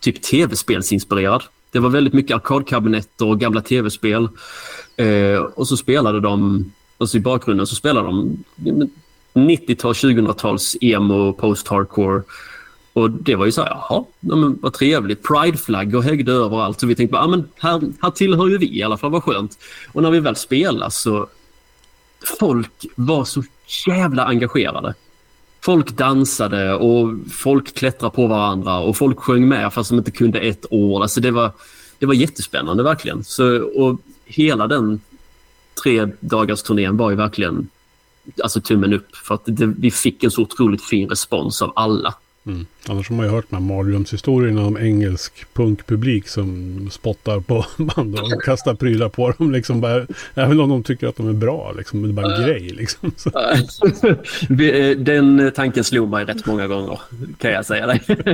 typ 0.00 0.22
tv-spelsinspirerad. 0.22 1.42
Det 1.72 1.78
var 1.78 1.88
väldigt 1.88 2.14
mycket 2.14 2.34
arkadkabinetter 2.36 3.26
och 3.26 3.40
gamla 3.40 3.60
tv-spel. 3.60 4.28
Eh, 4.96 5.38
och 5.38 5.68
så 5.68 5.76
spelade 5.76 6.20
de, 6.20 6.64
alltså 6.98 7.16
i 7.16 7.20
bakgrunden 7.20 7.66
så 7.66 7.74
spelade 7.74 8.06
de 8.06 8.44
90-tal, 9.34 9.92
2000-tals 9.92 10.76
emo, 10.80 11.32
post-hardcore 11.32 12.22
och 12.92 13.10
det 13.10 13.36
var 13.36 13.46
ju 13.46 13.52
så 13.52 13.62
här, 13.62 13.70
jaha, 13.70 14.04
men 14.20 14.58
vad 14.62 14.72
trevligt. 14.72 15.22
Prideflaggor 15.22 16.02
hängde 16.02 16.32
överallt. 16.32 16.80
Så 16.80 16.86
vi 16.86 16.94
tänkte, 16.94 17.16
ja 17.16 17.26
men 17.26 17.48
här, 17.58 17.80
här 18.02 18.10
tillhör 18.10 18.48
ju 18.48 18.58
vi 18.58 18.78
i 18.78 18.82
alla 18.82 18.96
fall, 18.96 19.10
vad 19.10 19.22
skönt. 19.22 19.58
Och 19.92 20.02
när 20.02 20.10
vi 20.10 20.20
väl 20.20 20.36
spelade 20.36 20.90
så... 20.90 21.26
Folk 22.38 22.86
var 22.94 23.24
så 23.24 23.42
jävla 23.86 24.24
engagerade. 24.24 24.94
Folk 25.64 25.96
dansade 25.96 26.74
och 26.74 27.14
folk 27.30 27.74
klättrade 27.74 28.14
på 28.14 28.26
varandra 28.26 28.78
och 28.78 28.96
folk 28.96 29.18
sjöng 29.18 29.48
med 29.48 29.72
fast 29.72 29.90
de 29.90 29.98
inte 29.98 30.10
kunde 30.10 30.40
ett 30.40 30.66
ord. 30.70 31.02
Alltså 31.02 31.20
det 31.20 31.30
var, 31.30 31.50
det 31.98 32.06
var 32.06 32.14
jättespännande 32.14 32.82
verkligen. 32.82 33.24
Så, 33.24 33.62
och 33.62 34.00
hela 34.24 34.66
den 34.66 35.00
tre 35.82 36.08
dagars 36.20 36.62
turnén 36.62 36.96
var 36.96 37.10
ju 37.10 37.16
verkligen 37.16 37.68
alltså 38.42 38.60
tummen 38.60 38.92
upp. 38.92 39.16
För 39.16 39.34
att 39.34 39.42
det, 39.44 39.66
vi 39.66 39.90
fick 39.90 40.24
en 40.24 40.30
så 40.30 40.42
otroligt 40.42 40.82
fin 40.82 41.08
respons 41.08 41.62
av 41.62 41.72
alla. 41.76 42.14
Mm. 42.46 42.66
Annars 42.88 43.08
har 43.08 43.16
man 43.16 43.26
ju 43.26 43.32
hört 43.32 43.44
de 43.50 43.56
här 43.56 43.62
mardrömshistorierna 43.62 44.66
om 44.66 44.76
engelsk 44.76 45.46
punkpublik 45.52 46.28
som 46.28 46.88
spottar 46.90 47.40
på 47.40 47.66
band 47.76 48.18
och 48.18 48.42
kastar 48.42 48.74
prylar 48.74 49.08
på 49.08 49.30
dem. 49.30 49.52
Liksom 49.52 49.80
bara, 49.80 50.06
även 50.34 50.60
om 50.60 50.68
de 50.68 50.82
tycker 50.82 51.06
att 51.06 51.16
de 51.16 51.28
är 51.28 51.32
bra. 51.32 51.72
Liksom, 51.72 52.02
det 52.02 52.08
är 52.08 52.12
bara 52.12 52.34
en 52.34 52.40
uh, 52.40 52.46
grej. 52.46 52.60
Liksom. 52.68 53.12
Eh, 54.72 54.96
den 54.96 55.52
tanken 55.54 55.84
slog 55.84 56.10
mig 56.10 56.24
rätt 56.24 56.46
många 56.46 56.66
gånger 56.66 57.00
kan 57.38 57.50
jag 57.50 57.66
säga 57.66 57.86
dig. 57.86 58.02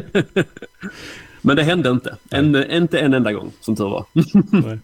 Men 1.42 1.56
det 1.56 1.62
hände 1.62 1.90
inte. 1.90 2.16
En, 2.30 2.70
inte 2.70 2.98
en 2.98 3.14
enda 3.14 3.32
gång 3.32 3.52
som 3.60 3.76
tur 3.76 3.84
var. 3.84 4.04
Nej. 4.50 4.78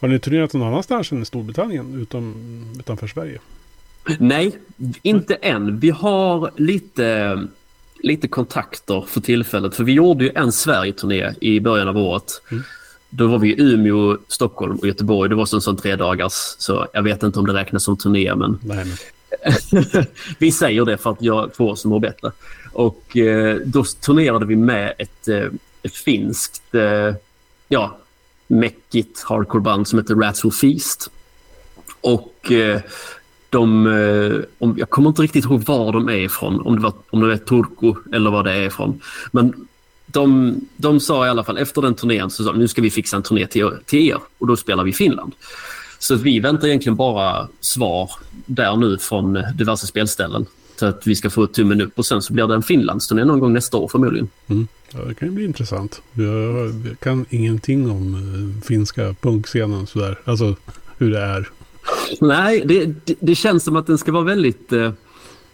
Har 0.00 0.08
ni 0.08 0.18
turnerat 0.18 0.52
någon 0.52 0.68
annanstans 0.68 1.12
än 1.12 1.22
i 1.22 1.24
Storbritannien 1.24 2.02
utom, 2.02 2.34
utanför 2.78 3.06
Sverige? 3.06 3.38
Nej, 4.18 4.52
inte 5.02 5.34
än. 5.34 5.78
Vi 5.78 5.90
har 5.90 6.50
lite 6.56 7.38
lite 8.02 8.28
kontakter 8.28 9.04
för 9.08 9.20
tillfället. 9.20 9.74
För 9.74 9.84
vi 9.84 9.92
gjorde 9.92 10.24
ju 10.24 10.30
en 10.34 10.52
Sverige-turné 10.52 11.34
i 11.40 11.60
början 11.60 11.88
av 11.88 11.96
året. 11.96 12.42
Mm. 12.50 12.62
Då 13.10 13.26
var 13.26 13.38
vi 13.38 13.48
i 13.52 13.60
Umeå, 13.60 14.18
Stockholm 14.28 14.76
och 14.76 14.86
Göteborg. 14.86 15.28
Det 15.28 15.34
var 15.34 15.54
en 15.54 15.60
sån 15.60 15.76
tre 15.76 15.96
dagars. 15.96 16.54
Så 16.58 16.86
jag 16.92 17.02
vet 17.02 17.22
inte 17.22 17.38
om 17.38 17.46
det 17.46 17.54
räknas 17.54 17.84
som 17.84 17.96
turné, 17.96 18.34
men... 18.34 18.58
Nej, 18.62 18.84
men... 18.84 18.96
vi 20.38 20.52
säger 20.52 20.84
det 20.84 20.98
för 20.98 21.10
att 21.10 21.22
jag 21.22 21.56
får 21.56 21.70
oss 21.70 21.84
mår 21.84 22.00
bättre. 22.00 22.32
Och 22.72 23.16
eh, 23.16 23.56
då 23.64 23.84
turnerade 23.84 24.46
vi 24.46 24.56
med 24.56 24.94
ett, 24.98 25.28
eh, 25.28 25.46
ett 25.82 25.94
finskt, 25.94 26.74
eh, 26.74 27.14
ja, 27.68 27.98
mäckigt 28.46 29.22
hardcoreband 29.22 29.88
som 29.88 29.98
heter 29.98 30.14
Ratsful 30.14 30.52
Feast. 30.52 31.10
Och 32.00 32.52
eh, 32.52 32.80
de, 33.50 33.86
eh, 33.86 34.40
om, 34.58 34.74
jag 34.78 34.90
kommer 34.90 35.08
inte 35.08 35.22
riktigt 35.22 35.44
ihåg 35.44 35.62
var 35.62 35.92
de 35.92 36.08
är 36.08 36.12
ifrån, 36.12 36.60
om 36.60 36.76
det, 36.76 36.82
var, 36.82 36.92
om 37.10 37.20
det 37.20 37.26
var 37.26 37.36
Turku 37.36 37.94
eller 38.12 38.30
vad 38.30 38.44
det 38.44 38.52
är 38.52 38.66
ifrån. 38.66 39.00
Men 39.32 39.66
de, 40.06 40.54
de 40.76 41.00
sa 41.00 41.26
i 41.26 41.30
alla 41.30 41.44
fall 41.44 41.58
efter 41.58 41.82
den 41.82 41.94
turnén 41.94 42.30
så 42.30 42.44
sa 42.44 42.52
nu 42.52 42.68
ska 42.68 42.82
vi 42.82 42.90
fixa 42.90 43.16
en 43.16 43.22
turné 43.22 43.46
till, 43.46 43.70
till 43.86 44.08
er 44.08 44.18
och 44.38 44.46
då 44.46 44.56
spelar 44.56 44.84
vi 44.84 44.92
Finland. 44.92 45.32
Så 45.98 46.14
vi 46.14 46.40
väntar 46.40 46.68
egentligen 46.68 46.96
bara 46.96 47.48
svar 47.60 48.10
där 48.46 48.76
nu 48.76 48.98
från 48.98 49.42
diverse 49.54 49.86
spelställen. 49.86 50.46
Så 50.76 50.86
att 50.86 51.06
vi 51.06 51.16
ska 51.16 51.30
få 51.30 51.46
tummen 51.46 51.80
upp 51.80 51.98
och 51.98 52.06
sen 52.06 52.22
så 52.22 52.32
blir 52.32 52.46
det 52.46 52.54
en 52.54 52.62
Finlandsturné 52.62 53.24
någon 53.24 53.38
gång 53.38 53.52
nästa 53.52 53.76
år 53.76 53.88
förmodligen. 53.88 54.28
Mm. 54.46 54.68
Ja, 54.92 54.98
det 54.98 55.14
kan 55.14 55.28
ju 55.28 55.34
bli 55.34 55.44
intressant. 55.44 56.02
Jag, 56.12 56.96
kan 57.00 57.26
ingenting 57.30 57.90
om 57.90 58.14
eh, 58.14 58.66
finska 58.66 59.14
punkscenen 59.20 59.86
sådär. 59.86 60.18
Alltså 60.24 60.56
hur 60.98 61.10
det 61.10 61.20
är. 61.20 61.48
Nej, 62.20 62.62
det, 62.66 62.86
det, 63.04 63.14
det, 63.20 63.34
känns 63.34 63.64
som 63.64 63.76
att 63.76 63.86
den 63.86 63.98
ska 63.98 64.12
vara 64.12 64.24
väldigt, 64.24 64.72
eh, 64.72 64.92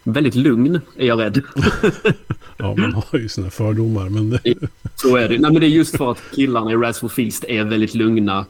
väldigt 0.02 0.34
lugn, 0.34 0.80
är 0.96 1.06
jag 1.06 1.20
rädd. 1.20 1.42
ja, 2.56 2.74
man 2.74 2.92
har 2.92 3.18
ju 3.18 3.28
sina 3.28 3.50
fördomar. 3.50 4.08
Men 4.08 4.30
det... 4.30 4.40
Så 4.94 5.16
är 5.16 5.28
det. 5.28 5.38
Nej, 5.38 5.52
men 5.52 5.60
det 5.60 5.66
är 5.66 5.68
just 5.68 5.96
för 5.96 6.10
att 6.10 6.22
killarna 6.34 6.72
i 6.72 6.74
Rascal 6.74 7.10
Feast 7.10 7.44
är 7.44 7.64
väldigt 7.64 7.94
lugna. 7.94 8.46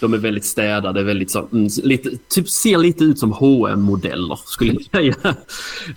De 0.00 0.14
är 0.14 0.18
väldigt 0.18 0.44
städade, 0.44 1.02
väldigt 1.02 1.30
så, 1.30 1.48
mm, 1.52 1.68
lite, 1.82 2.10
typ 2.28 2.48
ser 2.48 2.78
lite 2.78 3.04
ut 3.04 3.18
som 3.18 3.32
hm 3.32 3.80
modeller 3.80 4.38
skulle 4.44 4.72
jag 4.72 4.82
säga. 4.84 5.14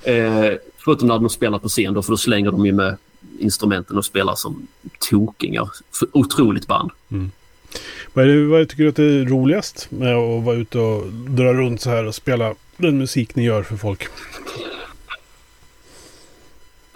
Eh, 0.03 0.53
förutom 0.77 1.07
när 1.07 1.19
de 1.19 1.29
spelar 1.29 1.59
på 1.59 1.69
scen 1.69 1.93
då, 1.93 2.01
för 2.01 2.11
då 2.11 2.17
slänger 2.17 2.51
de 2.51 2.65
ju 2.65 2.71
med 2.71 2.97
instrumenten 3.39 3.97
och 3.97 4.05
spelar 4.05 4.35
som 4.35 4.67
tokingar. 5.09 5.69
Otroligt 6.11 6.67
band. 6.67 6.91
Mm. 7.11 7.31
Vad, 8.13 8.25
är 8.25 8.29
det, 8.29 8.47
vad 8.47 8.69
tycker 8.69 8.83
du 8.83 8.89
att 8.89 8.95
det 8.95 9.03
är 9.03 9.25
roligast 9.25 9.87
med 9.91 10.15
att 10.15 10.43
vara 10.43 10.55
ute 10.55 10.79
och 10.79 11.07
dra 11.11 11.53
runt 11.53 11.81
så 11.81 11.89
här 11.89 12.05
och 12.05 12.15
spela 12.15 12.55
den 12.77 12.97
musik 12.97 13.35
ni 13.35 13.43
gör 13.43 13.63
för 13.63 13.77
folk? 13.77 14.07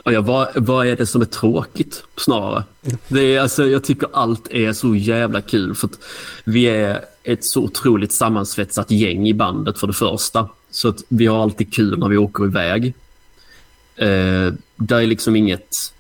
Ja, 0.06 0.22
vad, 0.22 0.48
vad 0.56 0.88
är 0.88 0.96
det 0.96 1.06
som 1.06 1.22
är 1.22 1.26
tråkigt 1.26 2.04
snarare? 2.18 2.64
Det 3.08 3.36
är, 3.36 3.40
alltså, 3.40 3.68
jag 3.68 3.84
tycker 3.84 4.10
allt 4.14 4.52
är 4.52 4.74
så 4.74 4.96
jävla 4.96 5.42
kul 5.42 5.76
för 5.76 5.88
att 5.88 6.00
vi 6.44 6.66
är 6.66 7.06
ett 7.24 7.46
så 7.46 7.62
otroligt 7.62 8.12
sammansvetsat 8.12 8.92
gäng 8.92 9.28
i 9.28 9.34
bandet 9.34 9.80
för 9.80 9.88
det 9.88 9.94
första. 9.94 10.50
Så 10.72 10.88
att 10.88 11.04
vi 11.08 11.26
har 11.26 11.44
alltid 11.44 11.74
kul 11.74 12.00
när 12.00 12.08
vi 12.08 12.18
åker 12.18 12.46
iväg. 12.46 12.94
Eh, 13.96 14.54
det 14.76 14.96
är 14.96 15.06
liksom 15.06 15.36
inget... 15.36 15.94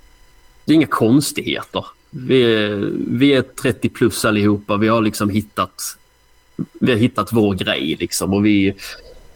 Det 0.65 0.73
är 0.73 0.76
inga 0.76 0.88
konstigheter. 0.88 1.86
Vi 2.15 2.43
är, 2.43 2.91
vi 3.08 3.34
är 3.34 3.41
30 3.41 3.89
plus 3.89 4.26
allihopa. 4.26 4.78
Vi 4.78 4.88
har 4.88 5.02
liksom 5.02 5.30
hittat, 5.30 5.97
vi 6.73 6.91
har 6.91 6.99
hittat 6.99 7.34
vår 7.34 7.54
grej. 7.54 7.97
Liksom, 7.99 8.34
och 8.34 8.45
vi, 8.45 8.73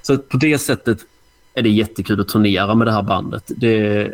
så 0.01 0.17
på 0.17 0.37
det 0.37 0.57
sättet 0.57 0.99
är 1.53 1.61
det 1.61 1.69
jättekul 1.69 2.21
att 2.21 2.27
turnera 2.27 2.75
med 2.75 2.87
det 2.87 2.91
här 2.91 3.03
bandet. 3.03 3.43
Det, 3.47 4.11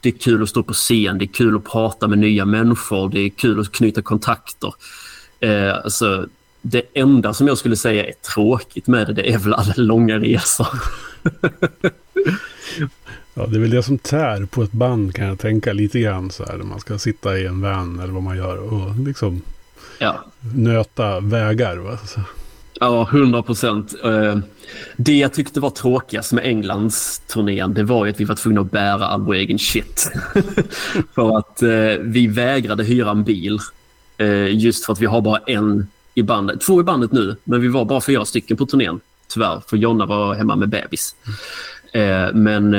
det 0.00 0.08
är 0.08 0.18
kul 0.18 0.42
att 0.42 0.48
stå 0.48 0.62
på 0.62 0.72
scen, 0.72 1.18
det 1.18 1.24
är 1.24 1.32
kul 1.32 1.56
att 1.56 1.64
prata 1.64 2.08
med 2.08 2.18
nya 2.18 2.44
människor, 2.44 3.08
det 3.08 3.20
är 3.20 3.28
kul 3.28 3.60
att 3.60 3.72
knyta 3.72 4.02
kontakter. 4.02 4.74
Eh, 5.40 5.74
alltså, 5.74 6.26
det 6.62 6.82
enda 6.94 7.34
som 7.34 7.46
jag 7.46 7.58
skulle 7.58 7.76
säga 7.76 8.06
är 8.06 8.12
tråkigt 8.34 8.86
med 8.86 9.06
det, 9.06 9.12
det 9.12 9.32
är 9.32 9.38
väl 9.38 9.54
alla 9.54 9.74
långa 9.76 10.18
resor. 10.18 10.68
ja, 13.40 13.46
det 13.46 13.56
är 13.56 13.60
väl 13.60 13.70
det 13.70 13.82
som 13.82 13.98
tär 13.98 14.44
på 14.44 14.62
ett 14.62 14.72
band 14.72 15.14
kan 15.14 15.26
jag 15.26 15.38
tänka 15.38 15.72
lite 15.72 16.00
grann 16.00 16.30
så 16.30 16.44
här. 16.44 16.56
När 16.56 16.64
man 16.64 16.80
ska 16.80 16.98
sitta 16.98 17.38
i 17.38 17.46
en 17.46 17.60
van 17.60 18.00
eller 18.00 18.12
vad 18.12 18.22
man 18.22 18.36
gör 18.36 18.72
och 18.72 18.98
liksom 19.06 19.42
ja. 19.98 20.24
nöta 20.54 21.20
vägar. 21.20 21.76
Va? 21.76 21.98
Så. 22.06 22.20
Ja, 22.80 23.08
hundra 23.10 23.42
procent. 23.42 23.94
Eh, 24.04 24.38
det 24.96 25.18
jag 25.18 25.32
tyckte 25.34 25.60
var 25.60 25.70
tråkigast 25.70 26.32
med 26.32 26.44
Englands 26.44 27.18
turnén, 27.18 27.74
det 27.74 27.82
var 27.82 28.04
ju 28.04 28.10
att 28.10 28.20
vi 28.20 28.24
var 28.24 28.34
tvungna 28.34 28.60
att 28.60 28.70
bära 28.70 29.06
all 29.06 29.22
vår 29.22 29.34
egen 29.34 29.58
shit. 29.58 30.12
för 31.14 31.38
att 31.38 31.62
eh, 31.62 31.68
vi 32.00 32.26
vägrade 32.26 32.84
hyra 32.84 33.10
en 33.10 33.24
bil. 33.24 33.58
Eh, 34.16 34.56
just 34.56 34.84
för 34.84 34.92
att 34.92 35.00
vi 35.00 35.06
har 35.06 35.20
bara 35.20 35.38
en 35.46 35.88
i 36.14 36.22
bandet. 36.22 36.60
Två 36.60 36.80
i 36.80 36.84
bandet 36.84 37.12
nu, 37.12 37.36
men 37.44 37.60
vi 37.60 37.68
var 37.68 37.84
bara 37.84 38.00
fyra 38.00 38.24
stycken 38.24 38.56
på 38.56 38.66
turnén. 38.66 39.00
Tyvärr, 39.28 39.62
för 39.66 39.76
Jonna 39.76 40.06
var 40.06 40.34
hemma 40.34 40.56
med 40.56 40.68
bebis. 40.68 41.14
Men 42.32 42.74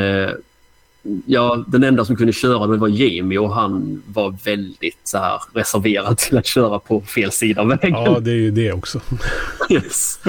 ja, 1.25 1.63
den 1.67 1.83
enda 1.83 2.05
som 2.05 2.15
kunde 2.15 2.33
köra 2.33 2.67
det 2.67 2.77
var 2.77 2.87
Jamie 2.87 3.39
och 3.39 3.53
han 3.55 4.03
var 4.05 4.37
väldigt 4.43 4.99
så 5.03 5.17
här, 5.17 5.41
reserverad 5.53 6.17
till 6.17 6.37
att 6.37 6.45
köra 6.45 6.79
på 6.79 7.01
fel 7.01 7.31
sida 7.31 7.61
av 7.61 7.67
vägen. 7.67 7.91
Ja, 7.91 8.19
det 8.19 8.31
är 8.31 8.35
ju 8.35 8.51
det 8.51 8.71
också. 8.71 9.01
yes. 9.69 10.19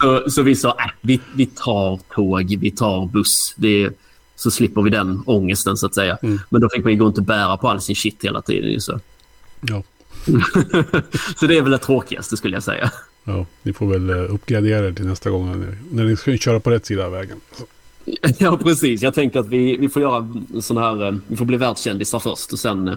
så, 0.00 0.30
så 0.30 0.42
vi 0.42 0.56
sa, 0.56 0.68
äh, 0.68 0.90
vi, 1.00 1.20
vi 1.34 1.46
tar 1.46 2.00
tåg, 2.14 2.56
vi 2.60 2.70
tar 2.70 3.06
buss. 3.06 3.54
Det, 3.56 3.90
så 4.36 4.50
slipper 4.50 4.82
vi 4.82 4.90
den 4.90 5.22
ångesten 5.26 5.76
så 5.76 5.86
att 5.86 5.94
säga. 5.94 6.18
Mm. 6.22 6.40
Men 6.48 6.60
då 6.60 6.68
fick 6.68 6.84
man 6.84 6.92
ju 6.92 6.98
gå 6.98 7.06
inte 7.06 7.22
bära 7.22 7.56
på 7.56 7.68
all 7.68 7.80
sin 7.80 7.96
shit 7.96 8.24
hela 8.24 8.42
tiden. 8.42 8.80
Så. 8.80 9.00
Ja. 9.60 9.82
så 11.36 11.46
det 11.46 11.58
är 11.58 11.62
väl 11.62 11.70
det 11.70 11.78
tråkigaste 11.78 12.36
skulle 12.36 12.56
jag 12.56 12.62
säga. 12.62 12.90
Ja, 13.24 13.46
ni 13.62 13.72
får 13.72 13.86
väl 13.86 14.10
eh, 14.10 14.34
uppgradera 14.34 14.86
er 14.86 14.92
till 14.92 15.06
nästa 15.06 15.30
gång 15.30 15.66
när 15.90 16.04
ni 16.04 16.16
ska 16.16 16.36
köra 16.36 16.60
på 16.60 16.70
rätt 16.70 16.86
sida 16.86 17.06
av 17.06 17.12
vägen. 17.12 17.40
Så. 17.58 17.64
Ja, 18.38 18.56
precis. 18.56 19.02
Jag 19.02 19.14
tänker 19.14 19.40
att 19.40 19.48
vi, 19.48 19.76
vi 19.76 19.88
får 19.88 20.02
göra 20.02 20.34
sån 20.60 20.76
här, 20.76 21.06
eh, 21.06 21.14
vi 21.26 21.36
får 21.36 21.44
bli 21.44 21.56
världskändisar 21.56 22.18
först 22.18 22.52
och 22.52 22.58
sen 22.58 22.88
eh, 22.88 22.94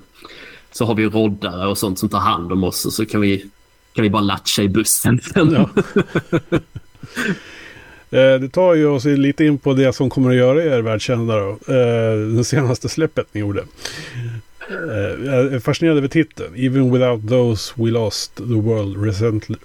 så 0.71 0.85
har 0.85 0.95
vi 0.95 1.05
roddare 1.05 1.67
och 1.67 1.77
sånt 1.77 1.99
som 1.99 2.09
tar 2.09 2.19
hand 2.19 2.51
om 2.51 2.63
oss 2.63 2.85
och 2.85 2.93
så 2.93 3.05
kan 3.05 3.21
vi, 3.21 3.45
kan 3.93 4.03
vi 4.03 4.09
bara 4.09 4.21
latcha 4.21 4.61
i 4.61 4.69
bussen. 4.69 5.19
Ja. 5.35 5.69
Eh, 8.13 8.39
det 8.39 8.49
tar 8.49 8.73
ju 8.73 8.85
oss 8.85 9.05
lite 9.05 9.45
in 9.45 9.57
på 9.57 9.73
det 9.73 9.93
som 9.93 10.09
kommer 10.09 10.29
att 10.29 10.35
göra 10.35 10.63
er 10.63 10.81
världskända 10.81 11.39
då. 11.39 11.57
Det 12.37 12.43
senaste 12.43 12.89
släppet 12.89 13.27
ni 13.31 13.41
gjorde. 13.41 13.63
Jag 15.25 15.53
är 15.53 15.59
fascinerad 15.59 15.97
över 15.97 16.07
titeln. 16.07 16.55
Even 16.55 16.91
without 16.91 17.29
those 17.29 17.73
we 17.75 17.91
lost 17.91 18.35
the 18.35 18.43
world 18.43 18.97
relentlessly. 19.03 19.57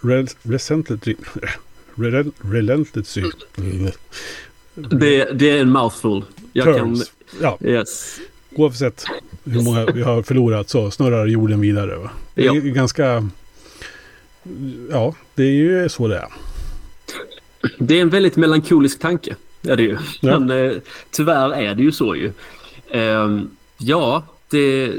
Relentlessly. 2.43 3.25
Det, 4.91 5.29
det 5.33 5.51
är 5.51 5.61
en 5.61 5.71
mouthful. 5.71 6.25
Jag 6.53 6.64
Turns. 6.64 7.05
kan... 7.05 7.41
Ja. 7.43 7.59
Yes. 7.69 8.19
Oavsett 8.55 9.05
hur 9.45 9.62
många 9.62 9.87
vi 9.87 10.03
har 10.03 10.23
förlorat 10.23 10.69
så 10.69 10.91
snurrar 10.91 11.27
jorden 11.27 11.61
vidare. 11.61 11.97
Va? 11.97 12.11
Det 12.35 12.47
är 12.47 12.55
ja. 12.55 12.61
ganska... 12.61 13.29
Ja, 14.91 15.14
det 15.35 15.43
är 15.43 15.53
ju 15.53 15.88
så 15.88 16.09
det 16.09 16.17
är. 16.17 16.29
Det 17.79 17.99
är 17.99 18.03
en 18.03 18.11
väldigt 18.11 18.37
melankolisk 18.37 19.01
tanke. 19.01 19.37
Är 19.62 19.77
det 19.77 19.83
ju. 19.83 19.99
Ja. 20.21 20.38
Men 20.38 20.71
eh, 20.71 20.77
tyvärr 21.11 21.53
är 21.53 21.75
det 21.75 21.83
ju 21.83 21.93
så 21.93 22.17
ju. 22.17 22.33
Eh, 22.91 23.41
ja, 23.79 24.23
det, 24.51 24.93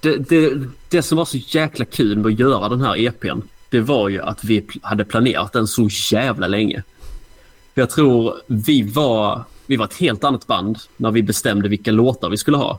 det, 0.00 0.16
det, 0.16 0.52
det 0.88 1.02
som 1.02 1.18
var 1.18 1.24
så 1.24 1.36
jäkla 1.36 1.84
kul 1.84 2.18
med 2.18 2.26
att 2.26 2.38
göra 2.38 2.68
den 2.68 2.80
här 2.80 2.98
EPn. 2.98 3.40
Det 3.68 3.80
var 3.80 4.08
ju 4.08 4.20
att 4.20 4.44
vi 4.44 4.66
hade 4.82 5.04
planerat 5.04 5.52
den 5.52 5.66
så 5.66 5.88
jävla 6.12 6.46
länge. 6.46 6.82
Jag 7.80 7.90
tror 7.90 8.34
vi 8.46 8.82
var, 8.82 9.44
vi 9.66 9.76
var 9.76 9.84
ett 9.84 9.94
helt 9.94 10.24
annat 10.24 10.46
band 10.46 10.78
när 10.96 11.10
vi 11.10 11.22
bestämde 11.22 11.68
vilka 11.68 11.92
låtar 11.92 12.30
vi 12.30 12.36
skulle 12.36 12.56
ha. 12.56 12.78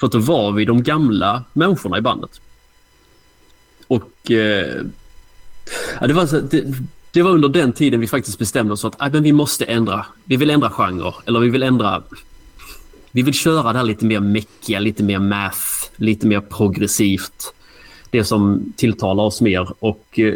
För 0.00 0.06
att 0.06 0.12
då 0.12 0.18
var 0.18 0.52
vi 0.52 0.64
de 0.64 0.82
gamla 0.82 1.44
människorna 1.52 1.98
i 1.98 2.00
bandet. 2.00 2.40
Och 3.86 4.30
eh, 4.30 4.82
ja, 6.00 6.06
det, 6.06 6.12
var, 6.12 6.40
det, 6.50 6.64
det, 7.10 7.22
var 7.22 7.30
under 7.30 7.48
den 7.48 7.72
tiden 7.72 8.00
vi 8.00 8.06
faktiskt 8.06 8.38
bestämde 8.38 8.72
oss 8.72 8.80
för 8.80 8.88
att 8.88 8.96
ah, 8.98 9.08
men 9.12 9.22
vi 9.22 9.32
måste 9.32 9.64
ändra. 9.64 10.06
Vi 10.24 10.36
vill 10.36 10.50
ändra 10.50 10.70
genre. 10.70 11.12
Eller 11.26 11.40
vi 11.40 11.48
vill 11.48 11.62
ändra... 11.62 12.02
Vi 13.10 13.22
vill 13.22 13.34
köra 13.34 13.72
det 13.72 13.78
här 13.78 13.84
lite 13.84 14.04
mer 14.04 14.20
meckiga, 14.20 14.78
lite 14.80 15.02
mer 15.02 15.18
math, 15.18 15.90
lite 15.96 16.26
mer 16.26 16.40
progressivt. 16.40 17.54
Det 18.10 18.24
som 18.24 18.72
tilltalar 18.76 19.24
oss 19.24 19.40
mer. 19.40 19.68
Och 19.78 20.18
eh, 20.18 20.34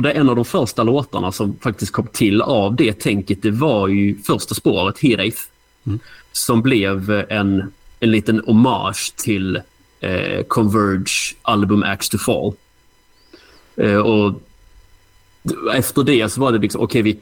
och 0.00 0.04
det 0.04 0.12
är 0.12 0.20
en 0.20 0.28
av 0.28 0.36
de 0.36 0.44
första 0.44 0.82
låtarna 0.82 1.32
som 1.32 1.56
faktiskt 1.60 1.92
kom 1.92 2.06
till 2.06 2.42
av 2.42 2.76
det 2.76 2.92
tänket. 2.92 3.42
Det 3.42 3.50
var 3.50 3.88
ju 3.88 4.18
första 4.22 4.54
spåret, 4.54 4.98
Hereith. 4.98 5.42
Mm. 5.86 5.98
Som 6.32 6.62
blev 6.62 7.10
en, 7.28 7.72
en 8.00 8.10
liten 8.10 8.42
hommage 8.46 9.12
till 9.16 9.60
eh, 10.00 10.42
Converge 10.48 11.36
album 11.42 11.82
Axe 11.82 12.10
to 12.10 12.18
Fall. 12.18 12.52
Eh, 13.76 13.96
och 13.96 14.42
efter 15.74 16.02
det 16.02 16.28
så 16.28 16.40
var 16.40 16.52
det 16.52 16.58
liksom, 16.58 16.80
okej, 16.80 17.00
okay, 17.00 17.16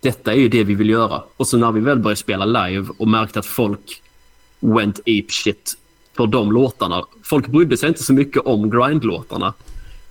detta 0.00 0.32
är 0.32 0.38
ju 0.38 0.48
det 0.48 0.64
vi 0.64 0.74
vill 0.74 0.90
göra. 0.90 1.22
Och 1.36 1.48
så 1.48 1.56
när 1.56 1.72
vi 1.72 1.80
väl 1.80 1.98
började 1.98 2.20
spela 2.20 2.44
live 2.44 2.88
och 2.98 3.08
märkte 3.08 3.38
att 3.38 3.46
folk 3.46 4.02
went 4.60 4.98
ape 5.00 5.26
shit 5.28 5.78
för 6.16 6.26
de 6.26 6.52
låtarna. 6.52 7.04
Folk 7.22 7.46
brydde 7.46 7.76
sig 7.76 7.88
inte 7.88 8.02
så 8.02 8.12
mycket 8.12 8.42
om 8.42 8.70
grindlåtarna. 8.70 9.54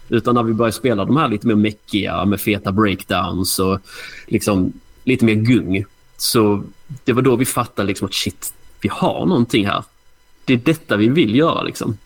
Utan 0.10 0.36
när 0.36 0.44
vi 0.44 0.54
började 0.54 0.76
spela 0.78 1.06
de 1.06 1.18
här 1.18 1.28
lite 1.28 1.48
mer 1.48 1.56
meckiga 1.56 2.26
med 2.26 2.42
feta 2.42 2.72
breakdowns 2.72 3.60
och 3.60 3.80
liksom 4.28 4.74
lite 5.04 5.26
mer 5.26 5.36
gung. 5.36 5.86
Så 6.18 6.64
det 7.04 7.14
var 7.14 7.22
då 7.22 7.36
vi 7.36 7.46
fattade 7.46 7.88
liksom 7.88 8.08
att 8.08 8.14
shit, 8.14 8.54
vi 8.82 8.90
har 8.92 9.26
någonting 9.26 9.66
här. 9.66 9.84
Det 10.46 10.54
är 10.54 10.58
detta 10.58 10.98
vi 10.98 11.10
vill 11.10 11.36
göra 11.36 11.64
liksom. 11.64 11.98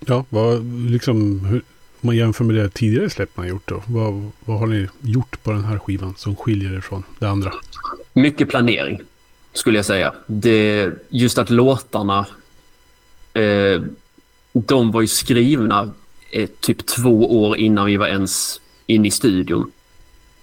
Ja, 0.00 0.24
vad 0.28 0.64
liksom, 0.90 1.44
hur, 1.44 1.62
om 2.00 2.06
man 2.06 2.16
jämför 2.16 2.44
med 2.44 2.56
det 2.56 2.68
tidigare 2.68 3.10
släpp 3.10 3.36
man 3.36 3.48
gjort 3.48 3.68
då. 3.68 3.82
Vad, 3.86 4.30
vad 4.44 4.58
har 4.58 4.66
ni 4.66 4.88
gjort 5.00 5.42
på 5.42 5.52
den 5.52 5.64
här 5.64 5.78
skivan 5.78 6.14
som 6.16 6.36
skiljer 6.36 6.74
er 6.74 6.80
från 6.80 7.02
det 7.18 7.26
andra? 7.26 7.52
Mycket 8.12 8.48
planering 8.48 9.00
skulle 9.52 9.78
jag 9.78 9.86
säga. 9.86 10.14
Det, 10.26 10.90
just 11.08 11.38
att 11.38 11.50
låtarna 11.50 12.26
eh, 13.32 13.82
de 14.62 14.90
var 14.90 15.00
ju 15.00 15.06
skrivna 15.06 15.90
eh, 16.30 16.48
typ 16.60 16.86
två 16.86 17.42
år 17.42 17.56
innan 17.56 17.86
vi 17.86 17.96
var 17.96 18.06
ens 18.06 18.60
inne 18.86 19.08
i 19.08 19.10
studion. 19.10 19.72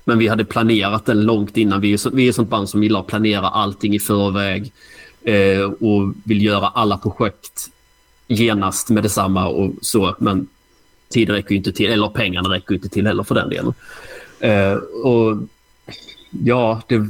Men 0.04 0.18
vi 0.18 0.28
hade 0.28 0.46
planerat 0.46 1.06
den 1.06 1.22
långt 1.22 1.58
innan. 1.58 1.82
Vi 1.82 1.94
är, 1.94 1.98
så, 1.98 2.10
vi 2.10 2.26
är 2.26 2.30
ett 2.30 2.36
sånt 2.36 2.50
band 2.50 2.70
som 2.70 2.84
gillar 2.84 3.00
att 3.00 3.08
planera 3.08 3.48
allting 3.48 3.96
i 3.96 4.00
förväg 4.00 4.72
eh, 5.22 5.62
och 5.62 6.14
vill 6.24 6.42
göra 6.44 6.68
alla 6.68 6.98
projekt 6.98 7.70
genast 8.28 8.90
med 8.90 9.04
detsamma 9.04 9.48
och 9.48 9.74
så. 9.82 10.16
Men 10.20 10.48
tiden 11.10 11.36
räcker 11.36 11.56
inte 11.56 11.72
till, 11.72 11.92
eller 11.92 12.08
pengarna 12.08 12.50
räcker 12.50 12.76
inte 12.76 12.90
till 12.90 13.08
heller 13.08 13.24
för 13.24 13.36
den 13.36 13.50
delen. 13.50 13.74
Eh, 14.40 14.74
och 15.04 15.38
ja, 16.44 16.82
det... 16.88 17.08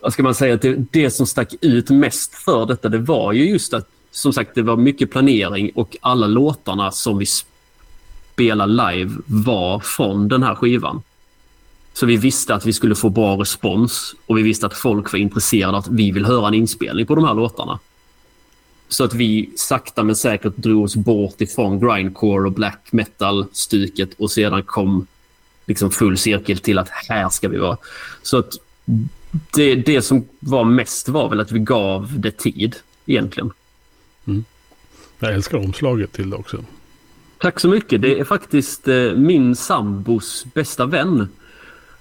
Vad 0.00 0.12
ska 0.12 0.22
man 0.22 0.34
säga? 0.34 0.56
Det, 0.56 0.76
det 0.90 1.10
som 1.10 1.26
stack 1.26 1.54
ut 1.60 1.90
mest 1.90 2.34
för 2.34 2.66
detta, 2.66 2.88
det 2.88 2.98
var 2.98 3.32
ju 3.32 3.50
just 3.50 3.74
att 3.74 3.88
som 4.14 4.32
sagt, 4.32 4.54
det 4.54 4.62
var 4.62 4.76
mycket 4.76 5.10
planering 5.10 5.70
och 5.74 5.96
alla 6.00 6.26
låtarna 6.26 6.90
som 6.90 7.18
vi 7.18 7.26
spelade 7.26 8.92
live 8.92 9.14
var 9.26 9.80
från 9.80 10.28
den 10.28 10.42
här 10.42 10.54
skivan. 10.54 11.02
Så 11.92 12.06
vi 12.06 12.16
visste 12.16 12.54
att 12.54 12.66
vi 12.66 12.72
skulle 12.72 12.94
få 12.94 13.08
bra 13.08 13.36
respons 13.36 14.14
och 14.26 14.38
vi 14.38 14.42
visste 14.42 14.66
att 14.66 14.74
folk 14.74 15.12
var 15.12 15.18
intresserade 15.18 15.78
att 15.78 15.88
vi 15.88 16.10
vill 16.10 16.24
höra 16.24 16.48
en 16.48 16.54
inspelning 16.54 17.06
på 17.06 17.14
de 17.14 17.24
här 17.24 17.34
låtarna. 17.34 17.78
Så 18.88 19.04
att 19.04 19.14
vi 19.14 19.50
sakta 19.56 20.02
men 20.02 20.16
säkert 20.16 20.56
drog 20.56 20.84
oss 20.84 20.96
bort 20.96 21.40
ifrån 21.40 21.80
grindcore 21.80 22.46
och 22.46 22.52
black 22.52 22.88
metal-stuket 22.90 24.10
och 24.18 24.30
sedan 24.30 24.62
kom 24.62 25.06
liksom 25.66 25.90
full 25.90 26.18
cirkel 26.18 26.58
till 26.58 26.78
att 26.78 26.88
här 26.88 27.28
ska 27.28 27.48
vi 27.48 27.58
vara. 27.58 27.76
Så 28.22 28.38
att 28.38 28.52
det, 29.54 29.74
det 29.74 30.02
som 30.02 30.28
var 30.40 30.64
mest 30.64 31.08
var 31.08 31.28
väl 31.28 31.40
att 31.40 31.52
vi 31.52 31.58
gav 31.58 32.20
det 32.20 32.30
tid 32.30 32.76
egentligen. 33.06 33.52
Mm. 34.26 34.44
Jag 35.18 35.34
älskar 35.34 35.58
omslaget 35.58 36.12
till 36.12 36.30
det 36.30 36.36
också. 36.36 36.64
Tack 37.38 37.60
så 37.60 37.68
mycket. 37.68 38.02
Det 38.02 38.18
är 38.18 38.24
faktiskt 38.24 38.88
eh, 38.88 39.12
min 39.12 39.56
sambos 39.56 40.46
bästa 40.54 40.86
vän 40.86 41.28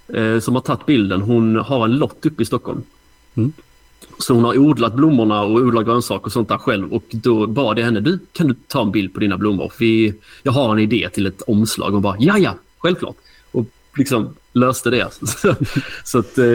eh, 0.07 0.39
som 0.39 0.55
har 0.55 0.61
tagit 0.61 0.85
bilden. 0.85 1.21
Hon 1.21 1.55
har 1.55 1.85
en 1.85 1.97
lott 1.97 2.25
uppe 2.25 2.43
i 2.43 2.45
Stockholm. 2.45 2.83
Mm. 3.35 3.53
Så 4.19 4.33
hon 4.33 4.43
har 4.43 4.57
odlat 4.57 4.93
blommorna 4.93 5.41
och 5.41 5.55
odlat 5.55 5.85
grönsaker 5.85 6.25
och 6.25 6.31
sånt 6.31 6.49
där 6.49 6.57
själv. 6.57 6.93
Och 6.93 7.03
då 7.09 7.47
bad 7.47 7.79
jag 7.79 7.85
henne, 7.85 7.99
du 7.99 8.19
kan 8.31 8.47
du 8.47 8.55
ta 8.67 8.81
en 8.81 8.91
bild 8.91 9.13
på 9.13 9.19
dina 9.19 9.37
blommor? 9.37 9.73
Vi, 9.79 10.13
jag 10.43 10.51
har 10.51 10.73
en 10.73 10.79
idé 10.79 11.09
till 11.13 11.25
ett 11.25 11.41
omslag. 11.41 11.95
Och 11.95 12.01
bara, 12.01 12.15
ja 12.19 12.37
ja, 12.37 12.55
självklart. 12.77 13.15
Och 13.51 13.65
liksom 13.97 14.35
löste 14.53 14.89
det. 14.89 15.13
Så, 15.27 15.55
så 16.03 16.19
att, 16.19 16.37
eh, 16.37 16.45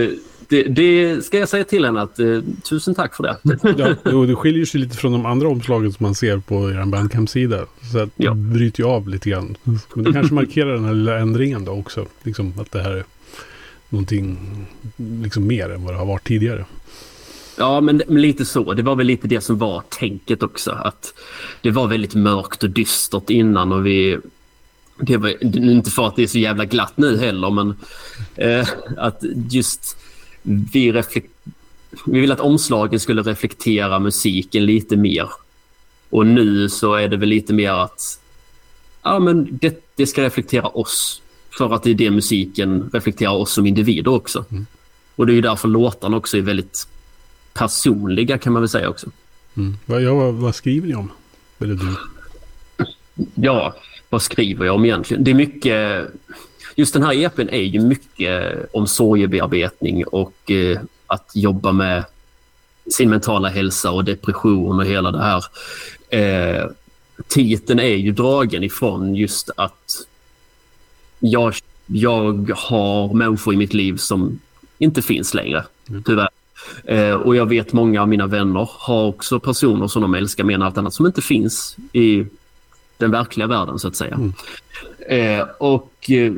det, 0.49 0.63
det, 0.63 1.25
ska 1.25 1.39
jag 1.39 1.49
säga 1.49 1.65
till 1.65 1.85
henne 1.85 2.01
att 2.01 2.19
eh, 2.19 2.41
tusen 2.69 2.95
tack 2.95 3.15
för 3.15 3.23
det. 3.23 3.37
ja, 3.79 3.95
jo, 4.05 4.27
det 4.27 4.35
skiljer 4.35 4.65
sig 4.65 4.81
lite 4.81 4.97
från 4.97 5.13
de 5.13 5.27
andra 5.27 5.49
omslagen 5.49 5.93
som 5.93 6.05
man 6.05 6.15
ser 6.15 6.39
på 6.39 6.71
er 6.71 6.85
Bandcamp-sida. 6.85 7.67
Så 7.93 7.99
att 7.99 8.11
ja. 8.17 8.31
det 8.31 8.37
bryter 8.37 8.83
ju 8.83 8.89
av 8.89 9.09
lite 9.09 9.31
grann. 9.31 9.57
Men 9.95 10.05
det 10.05 10.13
kanske 10.13 10.35
markerar 10.35 10.75
den 10.75 10.85
här 10.85 10.95
lilla 10.95 11.19
ändringen 11.19 11.65
då 11.65 11.73
också. 11.73 12.07
Liksom 12.23 12.53
att 12.59 12.73
det 12.73 12.83
här 12.83 12.91
är 12.91 13.05
någonting 13.89 14.39
liksom 14.97 15.47
mer 15.47 15.71
än 15.71 15.85
vad 15.85 15.95
det 15.95 15.99
har 15.99 16.07
varit 16.07 16.27
tidigare. 16.27 16.65
Ja, 17.57 17.81
men, 17.81 18.03
men, 18.09 18.23
lite 18.23 18.45
så. 18.45 18.73
Det 18.75 18.83
var 18.83 18.97
väl 18.97 19.07
lite 19.07 19.29
det 19.29 19.41
som 19.41 19.59
var 19.59 19.83
tänket 19.89 20.43
också. 20.43 20.71
Att 20.71 21.15
det 21.63 21.71
var 21.71 21.87
väldigt 21.87 22.15
mörkt 22.15 22.63
och 22.63 22.71
dystert 22.71 23.31
innan 23.31 23.73
och 23.73 23.87
vi... 23.87 24.19
Det 25.01 25.17
var 25.17 25.45
inte 25.45 25.91
för 25.91 26.07
att 26.07 26.17
det 26.17 26.23
är 26.23 26.27
så 26.27 26.39
jävla 26.39 26.65
glatt 26.65 26.93
nu 26.97 27.19
heller, 27.19 27.51
men 27.51 27.75
eh, 28.37 28.69
att 28.97 29.25
just 29.51 29.98
vi, 30.73 30.93
reflek- 30.93 31.31
vi 32.07 32.21
vill 32.21 32.33
att 32.33 32.41
omslagen 32.41 33.01
skulle 33.01 33.23
reflektera 33.23 33.99
musiken 33.99 34.67
lite 34.67 34.97
mer. 34.97 35.29
Och 36.11 36.27
nu 36.27 36.69
så 36.69 36.95
är 36.95 37.09
det 37.09 37.17
väl 37.17 37.29
lite 37.29 37.53
mer 37.53 37.73
att 37.73 38.21
ja, 39.03 39.19
men 39.19 39.49
det, 39.51 39.85
det 39.97 40.07
ska 40.07 40.23
reflektera 40.23 40.69
oss. 40.69 41.23
För 41.51 41.75
att 41.75 41.83
det 41.83 41.91
är 41.91 41.95
det 41.95 42.11
musiken 42.11 42.91
reflekterar 42.93 43.33
oss 43.33 43.53
som 43.53 43.67
individer 43.67 44.11
också. 44.11 44.45
Mm. 44.51 44.67
Och 45.17 45.27
det 45.27 45.33
är 45.33 45.35
ju 45.35 45.41
därför 45.41 45.69
låtarna 45.69 46.17
också 46.17 46.37
är 46.37 46.43
väldigt 46.43 46.89
personliga 47.53 48.39
kan 48.39 48.53
man 48.53 48.63
väl 48.63 48.69
säga 48.69 48.89
också. 48.89 49.11
Mm. 49.57 49.77
Vad, 49.87 50.03
ja, 50.03 50.31
vad 50.31 50.55
skriver 50.55 50.89
ni 50.89 50.95
om? 50.95 51.11
Eller 51.59 51.75
du? 51.75 51.97
Ja, 53.35 53.75
vad 54.09 54.23
skriver 54.23 54.67
jag 54.67 54.75
om 54.75 54.85
egentligen? 54.85 55.25
Det 55.25 55.31
är 55.31 55.35
mycket... 55.35 56.07
Just 56.79 56.93
den 56.93 57.03
här 57.03 57.25
EPn 57.25 57.49
är 57.49 57.63
ju 57.63 57.81
mycket 57.81 58.55
om 58.73 58.87
sorgebearbetning 58.87 60.07
och 60.07 60.51
eh, 60.51 60.81
att 61.07 61.31
jobba 61.35 61.73
med 61.73 62.05
sin 62.91 63.11
mentala 63.11 63.49
hälsa 63.49 63.91
och 63.91 64.05
depression 64.05 64.79
och 64.79 64.87
hela 64.87 65.11
det 65.11 65.23
här. 65.23 65.45
Eh, 66.09 66.71
titeln 67.29 67.81
är 67.81 67.97
ju 67.97 68.13
dragen 68.13 68.63
ifrån 68.63 69.15
just 69.15 69.51
att 69.57 70.07
jag, 71.19 71.55
jag 71.87 72.51
har 72.57 73.15
människor 73.15 73.55
i 73.55 73.57
mitt 73.57 73.75
liv 73.75 73.97
som 73.97 74.39
inte 74.79 75.03
finns 75.03 75.35
längre, 75.35 75.65
mm. 75.89 76.03
tyvärr. 76.03 76.31
Eh, 76.85 77.15
och 77.15 77.37
jag 77.37 77.47
vet 77.47 77.73
många 77.73 78.03
av 78.03 78.09
mina 78.09 78.27
vänner 78.27 78.71
har 78.73 79.07
också 79.07 79.41
personer 79.41 79.89
som 79.89 80.03
de 80.03 80.15
älskar 80.15 80.45
mer 80.45 80.55
än 80.55 80.63
allt 80.63 80.79
annat 80.79 80.95
som 80.95 81.07
inte 81.07 81.23
finns 81.23 81.77
i 81.93 82.27
den 82.99 83.11
verkliga 83.11 83.47
världen 83.47 83.79
så 83.79 83.89
att 83.89 83.97
säga. 83.97 84.15
Mm. 84.15 84.33
Eh, 85.09 85.47
och 85.59 86.11
eh, 86.11 86.33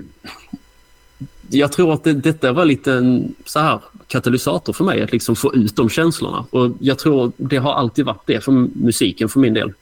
jag 1.50 1.72
tror 1.72 1.92
att 1.92 2.04
det, 2.04 2.12
detta 2.12 2.52
var 2.52 2.64
lite 2.64 2.92
en 2.92 3.34
så 3.44 3.58
här 3.60 3.80
katalysator 4.06 4.72
för 4.72 4.84
mig 4.84 5.02
att 5.02 5.12
liksom 5.12 5.36
få 5.36 5.54
ut 5.54 5.76
de 5.76 5.88
känslorna. 5.88 6.44
Och 6.50 6.70
jag 6.80 6.98
tror 6.98 7.32
det 7.36 7.56
har 7.56 7.74
alltid 7.74 8.04
varit 8.04 8.26
det 8.26 8.44
för 8.44 8.52
musiken 8.52 9.28
för 9.28 9.40
min 9.40 9.54
del. 9.54 9.72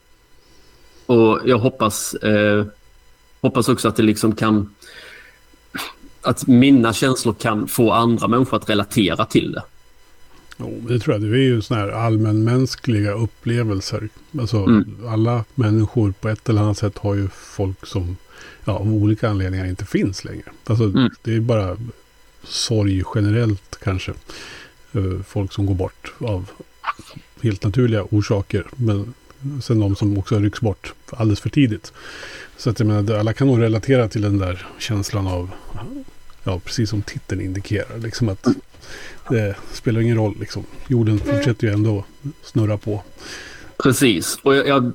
Och 1.05 1.39
jag 1.45 1.59
hoppas, 1.59 2.13
eh, 2.13 2.65
hoppas 3.41 3.69
också 3.69 3.87
att 3.87 3.95
det 3.95 4.03
liksom 4.03 4.35
kan 4.35 4.69
att 6.21 6.47
mina 6.47 6.93
känslor 6.93 7.33
kan 7.33 7.67
få 7.67 7.91
andra 7.91 8.27
människor 8.27 8.57
att 8.57 8.69
relatera 8.69 9.25
till 9.25 9.51
det. 9.51 9.63
Jo, 10.59 10.81
det 10.87 10.99
tror 10.99 11.15
jag. 11.15 11.21
Det 11.21 11.37
är 11.37 11.41
ju 11.41 11.61
sådana 11.61 11.85
här 11.85 11.91
allmänmänskliga 11.91 13.11
upplevelser. 13.11 14.09
Alltså 14.39 14.57
mm. 14.57 14.97
alla 15.07 15.45
människor 15.55 16.11
på 16.11 16.29
ett 16.29 16.49
eller 16.49 16.61
annat 16.61 16.77
sätt 16.77 16.97
har 16.97 17.15
ju 17.15 17.27
folk 17.27 17.85
som 17.85 18.17
ja, 18.65 18.73
av 18.73 18.93
olika 18.93 19.29
anledningar 19.29 19.65
inte 19.65 19.85
finns 19.85 20.25
längre. 20.25 20.51
Alltså 20.65 20.83
mm. 20.83 21.09
det 21.21 21.35
är 21.35 21.39
bara 21.39 21.77
sorg 22.43 23.03
generellt 23.15 23.79
kanske. 23.83 24.13
Uh, 24.95 25.21
folk 25.21 25.53
som 25.53 25.65
går 25.65 25.75
bort 25.75 26.13
av 26.19 26.49
helt 27.41 27.63
naturliga 27.63 28.03
orsaker. 28.03 28.67
Men 28.75 29.13
sen 29.61 29.79
de 29.79 29.95
som 29.95 30.17
också 30.17 30.39
rycks 30.39 30.61
bort 30.61 30.93
alldeles 31.09 31.39
för 31.39 31.49
tidigt. 31.49 31.93
Så 32.57 32.69
att 32.69 32.79
jag 32.79 32.87
menar, 32.87 33.15
alla 33.15 33.33
kan 33.33 33.47
nog 33.47 33.61
relatera 33.61 34.07
till 34.07 34.21
den 34.21 34.37
där 34.37 34.67
känslan 34.77 35.27
av, 35.27 35.51
ja 36.43 36.59
precis 36.59 36.89
som 36.89 37.01
titeln 37.01 37.41
indikerar, 37.41 37.97
liksom 37.97 38.29
att 38.29 38.47
det 39.29 39.55
spelar 39.73 40.01
ingen 40.01 40.17
roll. 40.17 40.35
Liksom. 40.39 40.63
Jorden 40.87 41.19
fortsätter 41.19 41.67
ju 41.67 41.73
ändå 41.73 42.05
snurra 42.43 42.77
på. 42.77 43.03
Precis. 43.83 44.39
Och 44.43 44.55
jag, 44.55 44.67
jag, 44.67 44.91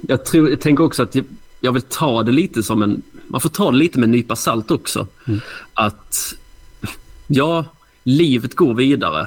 jag, 0.00 0.24
tror, 0.24 0.50
jag 0.50 0.60
tänker 0.60 0.84
också 0.84 1.02
att 1.02 1.16
jag, 1.60 1.72
vill 1.72 1.82
ta 1.82 2.22
det 2.22 2.32
lite 2.32 2.62
som 2.62 2.82
en... 2.82 3.02
Man 3.26 3.40
får 3.40 3.48
ta 3.48 3.70
det 3.70 3.76
lite 3.76 3.98
med 3.98 4.06
en 4.06 4.10
nypa 4.10 4.36
salt 4.36 4.70
också. 4.70 5.06
Mm. 5.26 5.40
Att 5.74 6.34
ja, 7.26 7.64
livet 8.02 8.54
går 8.54 8.74
vidare. 8.74 9.26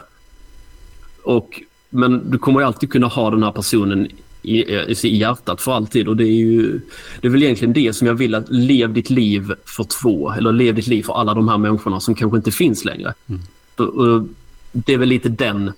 Och, 1.24 1.62
men 1.90 2.32
du 2.32 2.38
kommer 2.38 2.60
ju 2.60 2.66
alltid 2.66 2.92
kunna 2.92 3.08
ha 3.08 3.30
den 3.30 3.44
här 3.44 3.52
personen 3.52 4.08
i, 4.42 4.64
i 5.04 5.18
hjärtat 5.18 5.62
för 5.62 5.72
alltid. 5.72 6.08
Och 6.08 6.18
det 6.18 6.24
är 6.24 6.36
ju 6.36 6.82
det 7.22 7.28
är 7.28 7.32
väl 7.32 7.44
egentligen 7.44 7.74
det 7.74 7.94
som 7.94 8.08
jag 8.08 8.14
vill 8.14 8.36
att 8.36 8.50
lev 8.50 8.94
ditt 8.94 9.10
liv 9.10 9.54
för 9.66 9.84
två. 9.84 10.32
Eller 10.32 10.52
lev 10.52 10.76
ditt 10.76 10.88
liv 10.88 11.04
för 11.04 11.14
alla 11.14 11.34
de 11.34 11.48
här 11.48 11.58
människorna 11.58 12.00
som 12.00 12.16
kanske 12.16 12.38
inte 12.38 12.52
finns 12.52 12.86
längre. 12.86 13.14
Mm. 13.30 13.42
Och, 13.76 14.24
det 14.72 14.94
är 14.94 14.98
väl 14.98 15.10
lite 15.10 15.30
den 15.30 15.72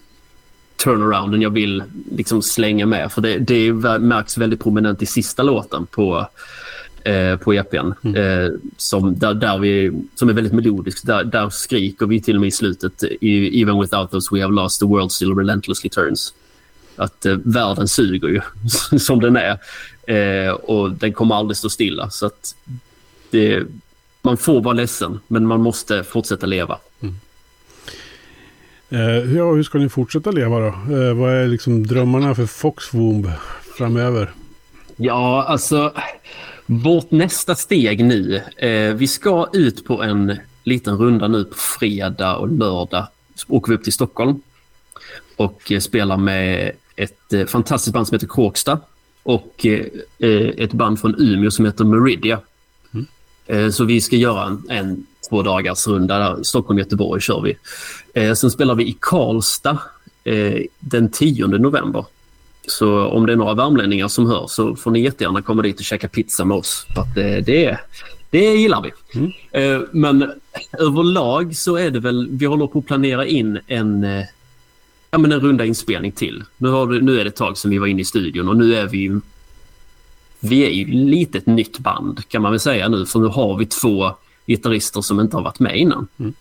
turnarounden 0.83 1.41
jag 1.41 1.49
vill 1.49 1.83
liksom 2.11 2.41
slänga 2.41 2.85
med. 2.85 3.11
För 3.11 3.21
det, 3.21 3.37
det 3.37 3.73
märks 3.99 4.37
väldigt 4.37 4.63
prominent 4.63 5.01
i 5.01 5.05
sista 5.05 5.43
låten 5.43 5.85
på, 5.85 6.27
eh, 7.03 7.37
på 7.37 7.53
EPn. 7.53 7.91
Mm. 8.03 8.15
Eh, 8.15 8.51
som, 8.77 9.19
där, 9.19 9.33
där 9.33 9.57
vi, 9.57 9.91
som 10.15 10.29
är 10.29 10.33
väldigt 10.33 10.53
melodisk. 10.53 11.05
Där, 11.05 11.23
där 11.23 11.49
skriker 11.49 12.05
vi 12.05 12.21
till 12.21 12.35
och 12.35 12.41
med 12.41 12.47
i 12.47 12.51
slutet 12.51 13.03
Even 13.21 13.81
without 13.81 14.13
us 14.13 14.31
we 14.31 14.41
have 14.41 14.53
lost 14.53 14.79
the 14.79 14.85
world 14.85 15.11
still 15.11 15.35
relentlessly 15.35 15.89
turns. 15.89 16.33
Att 16.95 17.25
eh, 17.25 17.37
världen 17.43 17.87
suger 17.87 18.27
ju 18.27 18.41
som 18.99 19.19
den 19.19 19.37
är. 19.37 19.59
Eh, 20.07 20.53
och 20.53 20.91
den 20.91 21.13
kommer 21.13 21.35
aldrig 21.35 21.57
stå 21.57 21.69
stilla. 21.69 22.09
Så 22.09 22.25
att 22.25 22.55
det, 23.29 23.63
man 24.21 24.37
får 24.37 24.61
vara 24.61 24.73
ledsen 24.73 25.19
men 25.27 25.47
man 25.47 25.61
måste 25.61 26.03
fortsätta 26.03 26.45
leva. 26.45 26.77
Mm. 26.99 27.15
Eh, 28.93 29.35
ja, 29.35 29.53
hur 29.53 29.63
ska 29.63 29.77
ni 29.77 29.89
fortsätta 29.89 30.31
leva 30.31 30.59
då? 30.59 30.67
Eh, 30.67 31.13
vad 31.13 31.33
är 31.33 31.47
liksom 31.47 31.87
drömmarna 31.87 32.35
för 32.35 32.45
Foxwomb 32.45 33.31
framöver? 33.77 34.31
Ja, 34.95 35.43
alltså 35.43 35.93
vårt 36.65 37.11
nästa 37.11 37.55
steg 37.55 38.05
nu. 38.05 38.41
Eh, 38.57 38.93
vi 38.93 39.07
ska 39.07 39.47
ut 39.53 39.85
på 39.85 40.03
en 40.03 40.37
liten 40.63 40.97
runda 40.97 41.27
nu 41.27 41.43
på 41.43 41.55
fredag 41.55 42.35
och 42.35 42.51
lördag. 42.51 43.07
Så 43.35 43.45
åker 43.49 43.69
vi 43.71 43.77
upp 43.77 43.83
till 43.83 43.93
Stockholm 43.93 44.41
och 45.35 45.71
eh, 45.71 45.79
spelar 45.79 46.17
med 46.17 46.71
ett 46.95 47.33
eh, 47.33 47.45
fantastiskt 47.45 47.93
band 47.93 48.07
som 48.07 48.15
heter 48.15 48.27
Kråksta 48.27 48.79
och 49.23 49.65
eh, 49.65 49.85
eh, 50.19 50.47
ett 50.57 50.73
band 50.73 50.99
från 50.99 51.15
Umeå 51.17 51.51
som 51.51 51.65
heter 51.65 51.85
Meridia. 51.85 52.39
Mm. 53.47 53.71
Så 53.71 53.85
vi 53.85 54.01
ska 54.01 54.15
göra 54.15 54.45
en, 54.45 54.63
en 54.69 55.05
två 55.29 55.41
dagars 55.41 55.87
runda. 55.87 56.43
Stockholm-Göteborg 56.43 57.21
kör 57.21 57.41
vi. 57.41 57.57
Eh, 58.13 58.33
sen 58.33 58.51
spelar 58.51 58.75
vi 58.75 58.83
i 58.83 58.97
Karlstad 58.99 59.77
eh, 60.23 60.61
den 60.79 61.11
10 61.11 61.47
november. 61.47 62.05
Så 62.67 63.05
om 63.05 63.25
det 63.25 63.31
är 63.31 63.37
några 63.37 63.53
värmlänningar 63.53 64.07
som 64.07 64.27
hör 64.27 64.47
så 64.47 64.75
får 64.75 64.91
ni 64.91 65.01
jättegärna 65.01 65.41
komma 65.41 65.61
dit 65.61 65.79
och 65.79 65.85
käka 65.85 66.07
pizza 66.07 66.45
med 66.45 66.57
oss. 66.57 66.87
För 66.93 67.01
att, 67.01 67.17
eh, 67.17 67.45
det, 67.45 67.77
det 68.29 68.55
gillar 68.55 68.81
vi. 68.81 69.19
Mm. 69.19 69.31
Eh, 69.51 69.87
men 69.91 70.31
överlag 70.79 71.55
så 71.55 71.75
är 71.75 71.91
det 71.91 71.99
väl, 71.99 72.27
vi 72.31 72.45
håller 72.45 72.67
på 72.67 72.79
att 72.79 72.85
planera 72.85 73.25
in 73.25 73.59
en, 73.67 74.03
eh, 74.03 74.25
ja, 75.11 75.17
men 75.17 75.31
en 75.31 75.39
runda 75.39 75.65
inspelning 75.65 76.11
till. 76.11 76.43
Nu, 76.57 76.69
har 76.69 76.85
nu 76.85 77.19
är 77.19 77.23
det 77.23 77.29
ett 77.29 77.35
tag 77.35 77.57
sedan 77.57 77.71
vi 77.71 77.77
var 77.77 77.87
inne 77.87 78.01
i 78.01 78.05
studion 78.05 78.49
och 78.49 78.57
nu 78.57 78.75
är 78.75 78.87
vi 78.87 79.19
vi 80.43 80.65
är 80.65 80.69
ju 80.69 80.85
lite 80.85 81.37
ett 81.37 81.45
nytt 81.45 81.79
band 81.79 82.27
kan 82.27 82.41
man 82.41 82.51
väl 82.51 82.59
säga 82.59 82.89
nu 82.89 83.05
för 83.05 83.19
nu 83.19 83.27
har 83.27 83.57
vi 83.57 83.65
två 83.65 84.11
gitarrister 84.47 85.01
som 85.01 85.19
inte 85.19 85.37
har 85.37 85.43
varit 85.43 85.59
med 85.59 85.77
innan. 85.77 86.07
Mm. 86.17 86.33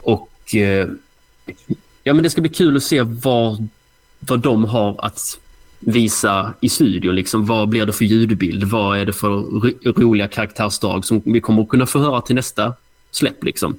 Och 0.00 0.54
eh, 0.54 0.88
ja, 2.02 2.14
men 2.14 2.22
det 2.22 2.30
ska 2.30 2.40
bli 2.40 2.50
kul 2.50 2.76
att 2.76 2.82
se 2.82 3.02
vad, 3.02 3.68
vad 4.20 4.40
de 4.40 4.64
har 4.64 5.04
att 5.04 5.38
visa 5.78 6.54
i 6.60 6.68
studion. 6.68 7.14
Liksom, 7.14 7.46
vad 7.46 7.68
blir 7.68 7.86
det 7.86 7.92
för 7.92 8.04
ljudbild? 8.04 8.64
Vad 8.64 8.98
är 8.98 9.06
det 9.06 9.12
för 9.12 9.28
roliga 10.00 10.28
karaktärsdrag 10.28 11.04
som 11.04 11.22
vi 11.24 11.40
kommer 11.40 11.62
att 11.62 11.68
kunna 11.68 11.86
få 11.86 11.98
höra 11.98 12.20
till 12.20 12.36
nästa 12.36 12.74
släpp? 13.10 13.44
Liksom. 13.44 13.78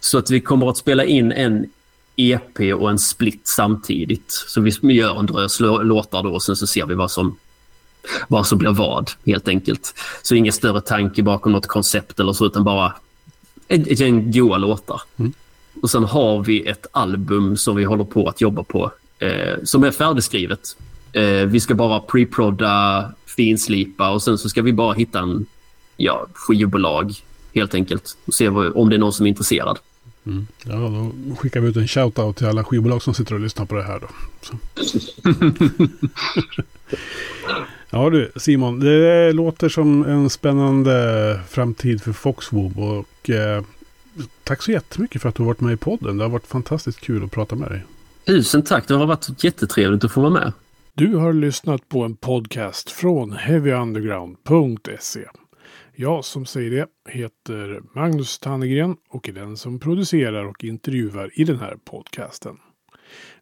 Så 0.00 0.18
att 0.18 0.30
vi 0.30 0.40
kommer 0.40 0.70
att 0.70 0.76
spela 0.76 1.04
in 1.04 1.32
en 1.32 1.66
EP 2.16 2.74
och 2.74 2.90
en 2.90 2.98
split 2.98 3.42
samtidigt. 3.44 4.30
Så 4.30 4.60
vi 4.60 4.94
gör 4.94 5.18
en 5.18 5.26
drös 5.26 5.60
låtar 5.60 6.22
då 6.22 6.30
och 6.30 6.42
sen 6.42 6.56
så 6.56 6.66
ser 6.66 6.86
vi 6.86 6.94
vad 6.94 7.10
som 7.10 7.36
vad 8.28 8.46
som 8.46 8.58
blir 8.58 8.70
vad 8.70 9.10
helt 9.26 9.48
enkelt. 9.48 9.94
Så 10.22 10.34
ingen 10.34 10.52
större 10.52 10.80
tanke 10.80 11.22
bakom 11.22 11.52
något 11.52 11.66
koncept 11.66 12.20
eller 12.20 12.32
så 12.32 12.46
utan 12.46 12.64
bara 12.64 12.92
ett 13.68 14.00
gäng 14.00 14.32
goa 14.32 14.58
låtar. 14.58 15.00
Mm. 15.16 15.32
Och 15.82 15.90
sen 15.90 16.04
har 16.04 16.44
vi 16.44 16.66
ett 16.66 16.86
album 16.92 17.56
som 17.56 17.76
vi 17.76 17.84
håller 17.84 18.04
på 18.04 18.28
att 18.28 18.40
jobba 18.40 18.62
på 18.62 18.92
eh, 19.18 19.54
som 19.64 19.84
är 19.84 19.90
färdigskrivet. 19.90 20.76
Eh, 21.12 21.22
vi 21.22 21.60
ska 21.60 21.74
bara 21.74 22.00
pre-prodda, 22.00 23.04
finslipa 23.26 24.10
och 24.10 24.22
sen 24.22 24.38
så 24.38 24.48
ska 24.48 24.62
vi 24.62 24.72
bara 24.72 24.94
hitta 24.94 25.18
en 25.18 25.46
ja, 25.96 26.26
skivbolag 26.34 27.14
helt 27.54 27.74
enkelt 27.74 28.16
och 28.24 28.34
se 28.34 28.48
vad, 28.48 28.76
om 28.76 28.88
det 28.88 28.96
är 28.96 28.98
någon 28.98 29.12
som 29.12 29.26
är 29.26 29.30
intresserad. 29.30 29.78
Mm. 30.26 30.46
Ja, 30.62 30.74
då 30.74 31.36
skickar 31.36 31.60
vi 31.60 31.68
ut 31.68 31.76
en 31.76 31.86
shout-out 31.86 32.32
till 32.32 32.46
alla 32.46 32.64
skivbolag 32.64 33.02
som 33.02 33.14
sitter 33.14 33.34
och 33.34 33.40
lyssnar 33.40 33.66
på 33.66 33.74
det 33.74 33.82
här 33.82 34.00
då. 34.00 34.08
ja 37.90 38.10
du 38.10 38.32
Simon, 38.36 38.80
det 38.80 39.32
låter 39.32 39.68
som 39.68 40.04
en 40.04 40.30
spännande 40.30 41.40
framtid 41.48 42.02
för 42.02 42.12
Foxwob 42.12 42.78
och 42.78 43.30
eh, 43.30 43.62
tack 44.44 44.62
så 44.62 44.72
jättemycket 44.72 45.22
för 45.22 45.28
att 45.28 45.34
du 45.34 45.42
har 45.42 45.46
varit 45.46 45.60
med 45.60 45.72
i 45.72 45.76
podden. 45.76 46.16
Det 46.16 46.24
har 46.24 46.30
varit 46.30 46.46
fantastiskt 46.46 47.00
kul 47.00 47.24
att 47.24 47.30
prata 47.30 47.56
med 47.56 47.70
dig. 47.70 47.84
Tusen 48.26 48.62
tack, 48.62 48.88
det 48.88 48.94
har 48.94 49.06
varit 49.06 49.44
jättetrevligt 49.44 50.04
att 50.04 50.12
få 50.12 50.20
vara 50.20 50.30
med. 50.30 50.52
Du 50.94 51.14
har 51.16 51.32
lyssnat 51.32 51.88
på 51.88 52.02
en 52.02 52.16
podcast 52.16 52.90
från 52.90 53.32
heavyunderground.se. 53.32 55.24
Jag 55.94 56.24
som 56.24 56.46
säger 56.46 56.70
det 56.70 56.86
heter 57.12 57.80
Magnus 57.94 58.38
Tannegren 58.38 58.96
och 59.08 59.28
är 59.28 59.32
den 59.32 59.56
som 59.56 59.78
producerar 59.78 60.44
och 60.44 60.64
intervjuar 60.64 61.30
i 61.34 61.44
den 61.44 61.58
här 61.58 61.76
podcasten. 61.84 62.56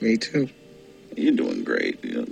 Me 0.00 0.16
too. 0.16 0.48
You're 1.16 1.34
doing 1.34 1.64
great. 1.64 1.98
Yeah. 2.04 2.24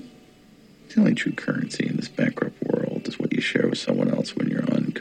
The 0.89 1.01
only 1.01 1.15
true 1.15 1.33
currency 1.33 1.87
in 1.87 1.97
this 1.97 2.09
bankrupt 2.09 2.63
world 2.63 3.09
is 3.09 3.19
what 3.19 3.33
you 3.33 3.41
share 3.41 3.69
with 3.69 3.79
someone 3.79 4.11
else 4.11 4.37
when 4.37 4.49
you're 4.49 4.71
on 4.73 4.93